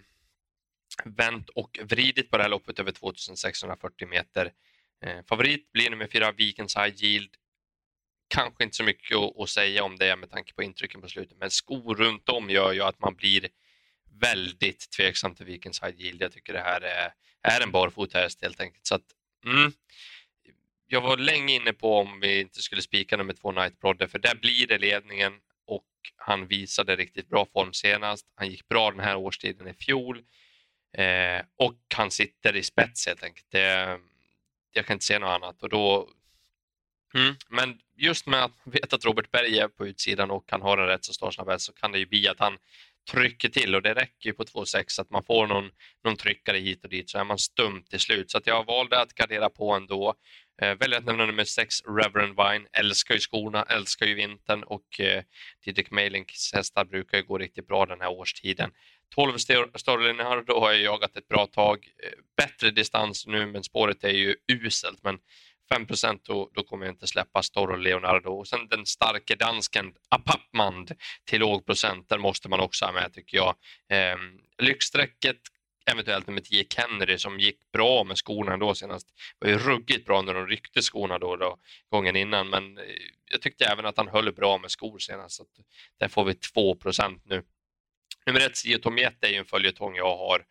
vänt 1.05 1.49
och 1.49 1.81
vridit 1.83 2.31
på 2.31 2.37
det 2.37 2.43
här 2.43 2.51
loppet 2.51 2.79
över 2.79 2.93
2640 2.93 4.09
meter. 4.09 4.53
Eh, 5.05 5.25
favorit 5.29 5.73
blir 5.73 5.91
nummer 5.91 6.07
fyra 6.07 6.33
Vikens 6.33 6.77
High 6.77 7.05
Yield. 7.05 7.31
Kanske 8.29 8.65
inte 8.65 8.77
så 8.77 8.85
mycket 8.85 9.17
att, 9.17 9.41
att, 9.41 9.49
säga 9.49 9.85
om 9.85 9.97
det 9.97 10.17
med 10.17 10.31
tanke 10.31 10.55
på 10.55 10.63
intrycken 10.63 11.01
på 11.01 11.09
slutet, 11.09 11.39
men 11.39 11.51
skor 11.51 11.95
runt 11.95 12.29
om 12.29 12.51
gör 12.51 12.73
ju 12.73 12.83
att 12.83 13.01
man 13.01 13.15
blir 13.15 13.49
väldigt 14.21 14.91
tveksam 14.91 15.35
till 15.35 15.47
vilken 15.47 15.73
side 15.73 16.01
Yield. 16.01 16.23
Jag 16.23 16.33
tycker 16.33 16.53
det 16.53 16.61
här 16.61 16.81
är, 16.81 17.13
är 17.43 17.61
en 17.61 17.71
barfotahäst 17.71 18.43
helt 18.43 18.61
enkelt. 18.61 18.87
Så 18.87 18.95
att, 18.95 19.05
mm, 19.47 19.73
jag 20.87 21.01
var 21.01 21.17
länge 21.17 21.55
inne 21.55 21.73
på 21.73 21.99
om 21.99 22.21
vi 22.21 22.41
inte 22.41 22.63
skulle 22.63 22.83
spika 22.83 23.17
nummer 23.17 23.33
två 23.33 23.53
Night 23.53 23.81
Brodder, 23.81 24.07
för 24.07 24.19
där 24.19 24.35
blir 24.35 24.67
det 24.67 24.79
ledningen 24.79 25.33
och 25.67 25.87
han 26.17 26.47
visade 26.47 26.97
riktigt 26.97 27.29
bra 27.29 27.47
form 27.53 27.73
senast. 27.73 28.27
Han 28.35 28.51
gick 28.51 28.69
bra 28.69 28.91
den 28.91 29.01
här 29.01 29.17
årstiden 29.17 29.69
i 29.69 29.75
fjol 29.75 30.23
eh, 30.97 31.43
och 31.59 31.79
han 31.95 32.11
sitter 32.11 32.57
i 32.57 32.63
spets 32.63 33.07
helt 33.07 33.23
enkelt. 33.23 33.47
Det, 33.51 33.99
jag 34.73 34.87
kan 34.87 34.95
inte 34.95 35.05
se 35.05 35.19
något 35.19 35.29
annat 35.29 35.63
och 35.63 35.69
då 35.69 36.09
Mm. 37.15 37.35
Men 37.49 37.79
just 37.97 38.27
med 38.27 38.45
att 38.45 38.53
veta 38.65 38.97
att 38.97 39.05
Robert 39.05 39.31
Berg 39.31 39.59
är 39.59 39.69
på 39.69 39.87
utsidan 39.87 40.31
och 40.31 40.45
han 40.51 40.63
har 40.63 40.79
en 40.79 40.87
rätt 40.87 41.05
så 41.05 41.13
startsnabb 41.13 41.49
häst 41.49 41.67
så 41.67 41.73
kan 41.73 41.93
det 41.93 41.99
ju 41.99 42.07
bli 42.07 42.29
att 42.29 42.39
han 42.39 42.59
trycker 43.11 43.49
till 43.49 43.75
och 43.75 43.83
det 43.83 43.95
räcker 43.95 44.31
ju 44.31 44.33
på 44.33 44.45
2,6 44.45 45.01
att 45.01 45.11
man 45.11 45.25
får 45.25 45.47
någon, 45.47 45.71
någon 46.05 46.17
tryckare 46.17 46.59
hit 46.59 46.85
och 46.85 46.91
dit 46.91 47.11
så 47.11 47.19
är 47.19 47.25
man 47.25 47.39
stum 47.39 47.83
till 47.91 48.01
slut. 48.01 48.31
Så 48.31 48.39
att 48.39 48.47
jag 48.47 48.67
valde 48.67 49.01
att 49.01 49.15
gardera 49.15 49.51
på 49.51 49.73
ändå. 49.73 50.15
Eh, 50.63 50.75
väljer 50.75 50.99
att 50.99 51.05
nämna 51.05 51.27
nummer 51.27 51.45
6, 51.45 51.75
Reverend 51.85 52.37
Vine. 52.37 52.67
Älskar 52.73 53.15
ju 53.15 53.21
skorna, 53.21 53.63
älskar 53.63 54.07
ju 54.07 54.15
vintern 54.15 54.63
och 54.63 55.01
eh, 55.01 55.23
Didrik 55.65 55.91
Meilinks 55.91 56.53
hästar 56.53 56.85
brukar 56.85 57.19
ju 57.19 57.25
gå 57.25 57.39
riktigt 57.39 57.67
bra 57.67 57.87
den 57.87 58.01
här 58.01 58.11
årstiden. 58.11 58.71
12 59.15 59.39
Storlingar, 59.75 60.43
då 60.47 60.61
har 60.61 60.73
jag 60.73 60.81
jagat 60.81 61.17
ett 61.17 61.29
bra 61.29 61.47
tag. 61.47 61.89
Eh, 62.03 62.19
bättre 62.37 62.71
distans 62.71 63.27
nu, 63.27 63.47
men 63.47 63.65
spåret 63.65 64.05
är 64.05 64.09
ju 64.09 64.37
uselt. 64.53 65.03
Men 65.03 65.19
5 65.73 65.87
då, 66.23 66.51
då 66.55 66.63
kommer 66.63 66.87
jag 66.87 66.93
inte 66.93 67.07
släppa 67.07 67.43
Storro 67.43 67.77
Leonardo. 67.77 68.31
Och 68.31 68.49
sen 68.49 68.69
den 68.69 68.87
starke 68.87 69.35
dansken 69.35 69.95
Apapmand 70.09 70.93
till 71.25 71.41
låg 71.41 71.67
procent, 71.67 72.09
där 72.09 72.19
måste 72.19 72.49
man 72.49 72.61
också 72.61 72.85
ha 72.85 72.93
med 72.93 73.13
tycker 73.13 73.37
jag. 73.37 73.55
Eh, 73.89 74.17
lyxsträcket 74.63 75.37
eventuellt 75.93 76.27
nummer 76.27 76.41
10 76.41 76.65
Kennedy 76.69 77.19
som 77.19 77.41
gick 77.41 77.73
bra 77.73 78.05
med 78.05 78.17
skorna 78.19 78.53
ändå 78.53 78.75
senast. 78.75 79.09
Det 79.39 79.47
var 79.47 79.53
ju 79.53 79.59
ruggigt 79.59 80.07
bra 80.07 80.23
när 80.23 80.35
de 80.35 80.47
ryckte 80.47 80.83
skorna 80.83 81.19
då, 81.19 81.37
då 81.37 81.59
gången 81.91 82.17
innan 82.17 82.51
men 82.51 82.79
eh, 82.79 82.85
jag 83.33 83.43
tyckte 83.43 83.65
även 83.65 83.87
att 83.87 83.97
han 83.97 84.09
höll 84.09 84.33
bra 84.33 84.59
med 84.59 84.71
skor 84.71 84.99
senast. 84.99 85.37
Så 85.37 85.45
där 86.01 86.09
får 86.09 86.25
vi 86.25 86.33
2% 86.33 87.21
nu. 87.25 87.43
Nummer 88.27 88.41
1 88.41 88.57
Sio 88.57 88.79
Tomiet 88.79 89.25
är 89.25 89.29
ju 89.29 89.37
en 89.37 89.45
följetong 89.45 89.97
jag 89.97 90.17
har. 90.17 90.45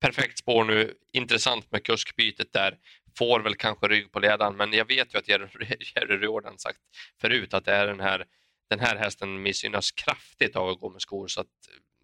Perfekt 0.00 0.38
spår 0.38 0.64
nu, 0.64 0.94
intressant 1.12 1.72
med 1.72 1.84
kuskbytet 1.84 2.52
där. 2.52 2.78
Får 3.18 3.40
väl 3.40 3.54
kanske 3.54 3.88
rygg 3.88 4.12
på 4.12 4.18
ledaren 4.18 4.56
men 4.56 4.72
jag 4.72 4.84
vet 4.84 5.14
ju 5.14 5.18
att 5.18 5.28
Jerry 5.96 6.16
Riordan 6.16 6.58
sagt 6.58 6.78
förut 7.20 7.54
att 7.54 7.64
det 7.64 7.72
är 7.72 7.86
den 7.86 8.00
här, 8.00 8.26
den 8.70 8.80
här 8.80 8.96
hästen 8.96 9.42
missgynnas 9.42 9.92
kraftigt 9.92 10.56
av 10.56 10.68
att 10.68 10.80
gå 10.80 10.90
med 10.90 11.00
skor 11.00 11.28
så 11.28 11.40
att 11.40 11.46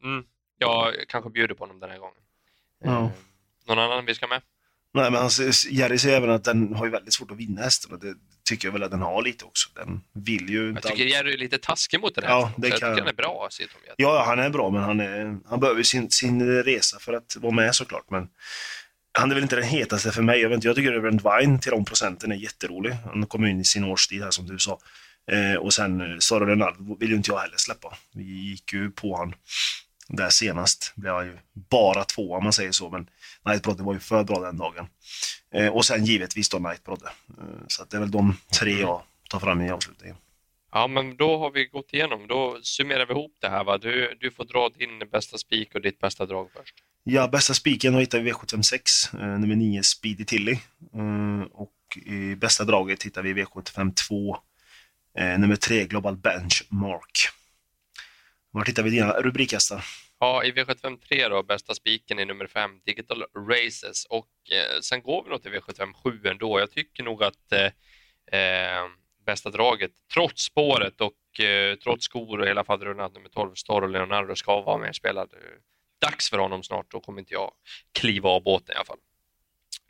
mm, 0.02 0.24
jag 0.58 0.94
kanske 1.08 1.30
bjuder 1.30 1.54
på 1.54 1.62
honom 1.62 1.80
den 1.80 1.90
här 1.90 1.98
gången. 1.98 2.22
Eh, 2.84 3.10
någon 3.66 3.78
annan 3.78 4.04
vi 4.04 4.14
ska 4.14 4.26
med? 4.26 4.42
Nej, 4.94 5.10
men 5.10 5.20
hans, 5.20 5.66
Jerry 5.66 5.98
säger 5.98 6.16
även 6.16 6.30
att 6.30 6.44
den 6.44 6.74
har 6.74 6.84
ju 6.84 6.90
väldigt 6.90 7.14
svårt 7.14 7.30
att 7.30 7.36
vinna 7.36 7.62
hästen 7.62 7.92
och 7.92 7.98
det 8.00 8.14
tycker 8.44 8.68
jag 8.68 8.72
väl 8.72 8.82
att 8.82 8.90
den 8.90 9.00
har 9.00 9.22
lite 9.22 9.44
också. 9.44 9.68
Den 9.74 10.00
vill 10.12 10.50
ju 10.50 10.68
inte 10.68 10.80
Jag 10.84 10.96
tycker 10.96 11.10
Jerry 11.10 11.32
är 11.32 11.38
lite 11.38 11.58
taskig 11.58 12.00
mot 12.00 12.14
den 12.14 12.24
här. 12.24 12.30
Ja, 12.30 12.52
det 12.56 12.70
kan... 12.70 12.70
Jag 12.70 12.96
tycker 12.96 13.02
han 13.02 13.08
är 13.08 13.12
bra, 13.12 13.48
Ja, 13.96 14.24
han 14.26 14.38
är 14.38 14.50
bra, 14.50 14.70
men 14.70 14.82
han, 14.82 15.00
är, 15.00 15.38
han 15.46 15.60
behöver 15.60 15.82
sin, 15.82 16.10
sin 16.10 16.62
resa 16.62 16.98
för 16.98 17.12
att 17.12 17.36
vara 17.36 17.52
med 17.52 17.74
såklart. 17.74 18.10
Men 18.10 18.28
han 19.18 19.30
är 19.30 19.34
väl 19.34 19.42
inte 19.42 19.56
den 19.56 19.64
hetaste 19.64 20.12
för 20.12 20.22
mig. 20.22 20.40
Jag, 20.40 20.48
vet 20.48 20.56
inte, 20.56 20.66
jag 20.66 20.76
tycker 20.76 20.92
Reverend 20.92 21.22
Vine 21.22 21.58
till 21.58 21.70
de 21.70 21.84
procenten 21.84 22.32
är 22.32 22.36
jätterolig. 22.36 22.96
Han 23.04 23.26
kommer 23.26 23.48
in 23.48 23.60
i 23.60 23.64
sin 23.64 23.84
årstid 23.84 24.22
här 24.22 24.30
som 24.30 24.46
du 24.46 24.58
sa. 24.58 24.78
Eh, 25.32 25.54
och 25.54 25.74
sen 25.74 26.00
eh, 26.00 26.18
Sara 26.18 26.46
Renard 26.46 26.98
vill 27.00 27.10
ju 27.10 27.16
inte 27.16 27.30
jag 27.30 27.38
heller 27.38 27.56
släppa. 27.56 27.96
Vi 28.14 28.24
gick 28.24 28.72
ju 28.72 28.90
på 28.90 29.16
han 29.16 29.34
där 30.08 30.30
senast 30.30 30.92
blev 30.96 31.14
han 31.14 31.26
ju 31.26 31.38
bara 31.52 32.04
två 32.04 32.34
om 32.34 32.44
man 32.44 32.52
säger 32.52 32.72
så, 32.72 32.90
men 32.90 33.10
Nightbrodde 33.46 33.82
var 33.82 33.94
ju 33.94 34.00
för 34.00 34.24
bra 34.24 34.40
den 34.40 34.56
dagen. 34.56 34.86
Eh, 35.54 35.68
och 35.68 35.84
sen 35.84 36.04
givetvis 36.04 36.48
då 36.48 36.58
Nightbrodde. 36.58 37.06
Eh, 37.38 37.64
så 37.68 37.84
det 37.84 37.96
är 37.96 38.00
väl 38.00 38.10
de 38.10 38.36
tre 38.60 38.80
jag 38.80 39.02
tar 39.30 39.40
fram 39.40 39.60
i 39.60 39.70
avslutningen. 39.70 40.16
Ja, 40.72 40.86
men 40.86 41.16
då 41.16 41.38
har 41.38 41.50
vi 41.50 41.66
gått 41.66 41.92
igenom. 41.92 42.26
Då 42.26 42.58
summerar 42.62 43.06
vi 43.06 43.12
ihop 43.12 43.36
det 43.40 43.48
här. 43.48 43.64
Va? 43.64 43.78
Du, 43.78 44.16
du 44.20 44.30
får 44.30 44.44
dra 44.44 44.68
din 44.68 45.08
bästa 45.12 45.38
spik 45.38 45.74
och 45.74 45.80
ditt 45.80 45.98
bästa 45.98 46.26
drag 46.26 46.50
först. 46.52 46.74
Ja, 47.04 47.28
bästa 47.28 47.54
spiken 47.54 47.94
hittar 47.94 48.20
vi 48.20 48.32
V756, 48.32 49.20
eh, 49.20 49.38
nummer 49.38 49.56
9 49.56 49.82
Speedy 49.82 50.24
Tilly. 50.24 50.52
Eh, 50.94 51.42
och 51.52 51.72
i 52.06 52.34
bästa 52.34 52.64
draget 52.64 53.02
hittar 53.02 53.22
vi 53.22 53.34
V752, 53.34 54.36
eh, 55.18 55.38
nummer 55.38 55.56
3 55.56 55.84
Global 55.84 56.16
Benchmark. 56.16 57.28
Var 58.54 58.64
hittar 58.64 58.82
vi 58.82 58.90
dina 58.90 59.12
rubrikhästar? 59.12 59.84
Ja, 60.18 60.44
i 60.44 60.52
V753 60.52 61.28
då, 61.28 61.42
bästa 61.42 61.74
spiken 61.74 62.18
i 62.18 62.24
nummer 62.24 62.46
5, 62.46 62.80
Digital 62.86 63.24
Races. 63.50 64.04
Och 64.04 64.30
eh, 64.50 64.80
sen 64.80 65.02
går 65.02 65.24
vi 65.24 65.30
nog 65.30 65.42
till 65.42 65.52
V757 65.52 66.30
ändå. 66.30 66.60
Jag 66.60 66.70
tycker 66.70 67.02
nog 67.02 67.22
att 67.22 67.52
eh, 67.52 68.40
eh, 68.40 68.84
bästa 69.26 69.50
draget, 69.50 69.90
trots 70.14 70.42
spåret 70.44 71.00
och 71.00 71.40
eh, 71.40 71.76
trots 71.76 72.04
skor 72.04 72.40
och 72.40 72.46
hela 72.46 72.64
faderullan 72.64 73.12
nummer 73.12 73.28
12, 73.28 73.54
Star 73.54 73.82
och 73.82 73.88
Leonardo 73.88 74.36
ska 74.36 74.60
vara 74.60 74.78
med 74.78 74.96
spelad. 74.96 75.30
Dags 76.00 76.30
för 76.30 76.38
honom 76.38 76.62
snart, 76.62 76.90
då 76.90 77.00
kommer 77.00 77.20
inte 77.20 77.34
jag 77.34 77.52
kliva 77.92 78.28
av 78.28 78.42
båten 78.42 78.72
i 78.72 78.76
alla 78.76 78.84
fall. 78.84 78.98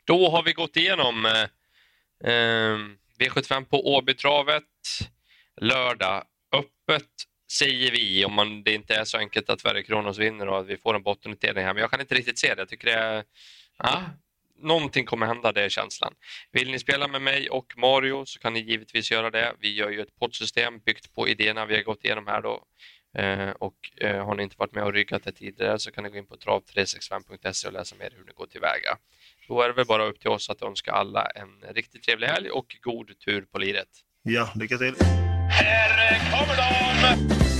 Då 0.03 0.29
har 0.29 0.43
vi 0.43 0.53
gått 0.53 0.77
igenom 0.77 1.25
eh, 1.25 1.43
eh 2.31 2.77
V75 3.19 3.65
på 3.65 3.95
Åbytravet 3.95 4.63
lördag. 5.61 6.23
Öppet 6.51 7.11
säger 7.51 7.91
vi, 7.91 8.25
om 8.25 8.33
man, 8.33 8.63
det 8.63 8.73
inte 8.73 8.95
är 8.95 9.03
så 9.03 9.17
enkelt 9.17 9.49
att 9.49 9.61
Sverige 9.61 9.83
Kronos 9.83 10.17
vinner 10.17 10.47
och 10.47 10.59
att 10.59 10.67
vi 10.67 10.77
får 10.77 10.95
en 10.95 11.03
bottennotering 11.03 11.65
här, 11.65 11.73
men 11.73 11.81
jag 11.81 11.91
kan 11.91 12.01
inte 12.01 12.15
riktigt 12.15 12.39
se 12.39 12.55
det. 12.55 12.61
Jag 12.61 12.69
tycker 12.69 12.87
det 12.87 12.93
är... 12.93 13.23
Ja, 13.77 14.03
någonting 14.59 15.05
kommer 15.05 15.25
hända, 15.25 15.51
det 15.51 15.61
är 15.61 15.69
känslan. 15.69 16.13
Vill 16.51 16.71
ni 16.71 16.79
spela 16.79 17.07
med 17.07 17.21
mig 17.21 17.49
och 17.49 17.73
Mario 17.77 18.25
så 18.25 18.39
kan 18.39 18.53
ni 18.53 18.59
givetvis 18.59 19.11
göra 19.11 19.29
det. 19.29 19.55
Vi 19.59 19.73
gör 19.73 19.89
ju 19.89 20.01
ett 20.01 20.19
poddsystem 20.19 20.79
byggt 20.79 21.13
på 21.13 21.27
idéerna 21.27 21.65
vi 21.65 21.75
har 21.75 21.83
gått 21.83 22.05
igenom 22.05 22.27
här 22.27 22.41
då. 22.41 22.63
Eh, 23.17 23.49
och 23.49 23.77
eh, 24.01 24.25
har 24.25 24.35
ni 24.35 24.43
inte 24.43 24.55
varit 24.57 24.75
med 24.75 24.83
och 24.83 24.93
ryggat 24.93 25.23
det 25.23 25.31
tidigare 25.31 25.79
så 25.79 25.91
kan 25.91 26.03
ni 26.03 26.09
gå 26.09 26.17
in 26.17 26.27
på 26.27 26.35
trav365.se 26.35 27.67
och 27.67 27.73
läsa 27.73 27.95
mer 27.95 28.13
hur 28.17 28.25
ni 28.25 28.31
går 28.35 28.45
tillväga. 28.45 28.97
Då 29.47 29.61
är 29.61 29.67
det 29.67 29.73
väl 29.73 29.85
bara 29.85 30.05
upp 30.05 30.19
till 30.19 30.29
oss 30.29 30.49
att 30.49 30.61
önska 30.61 30.91
alla 30.91 31.25
en 31.25 31.73
riktigt 31.73 32.03
trevlig 32.03 32.27
helg 32.27 32.49
och 32.49 32.77
god 32.81 33.19
tur 33.19 33.41
på 33.41 33.57
liret. 33.57 33.89
Ja, 34.23 34.51
lycka 34.55 34.77
till! 34.77 34.95
Här 35.49 36.19
kommer 36.31 36.55
de! 36.55 37.54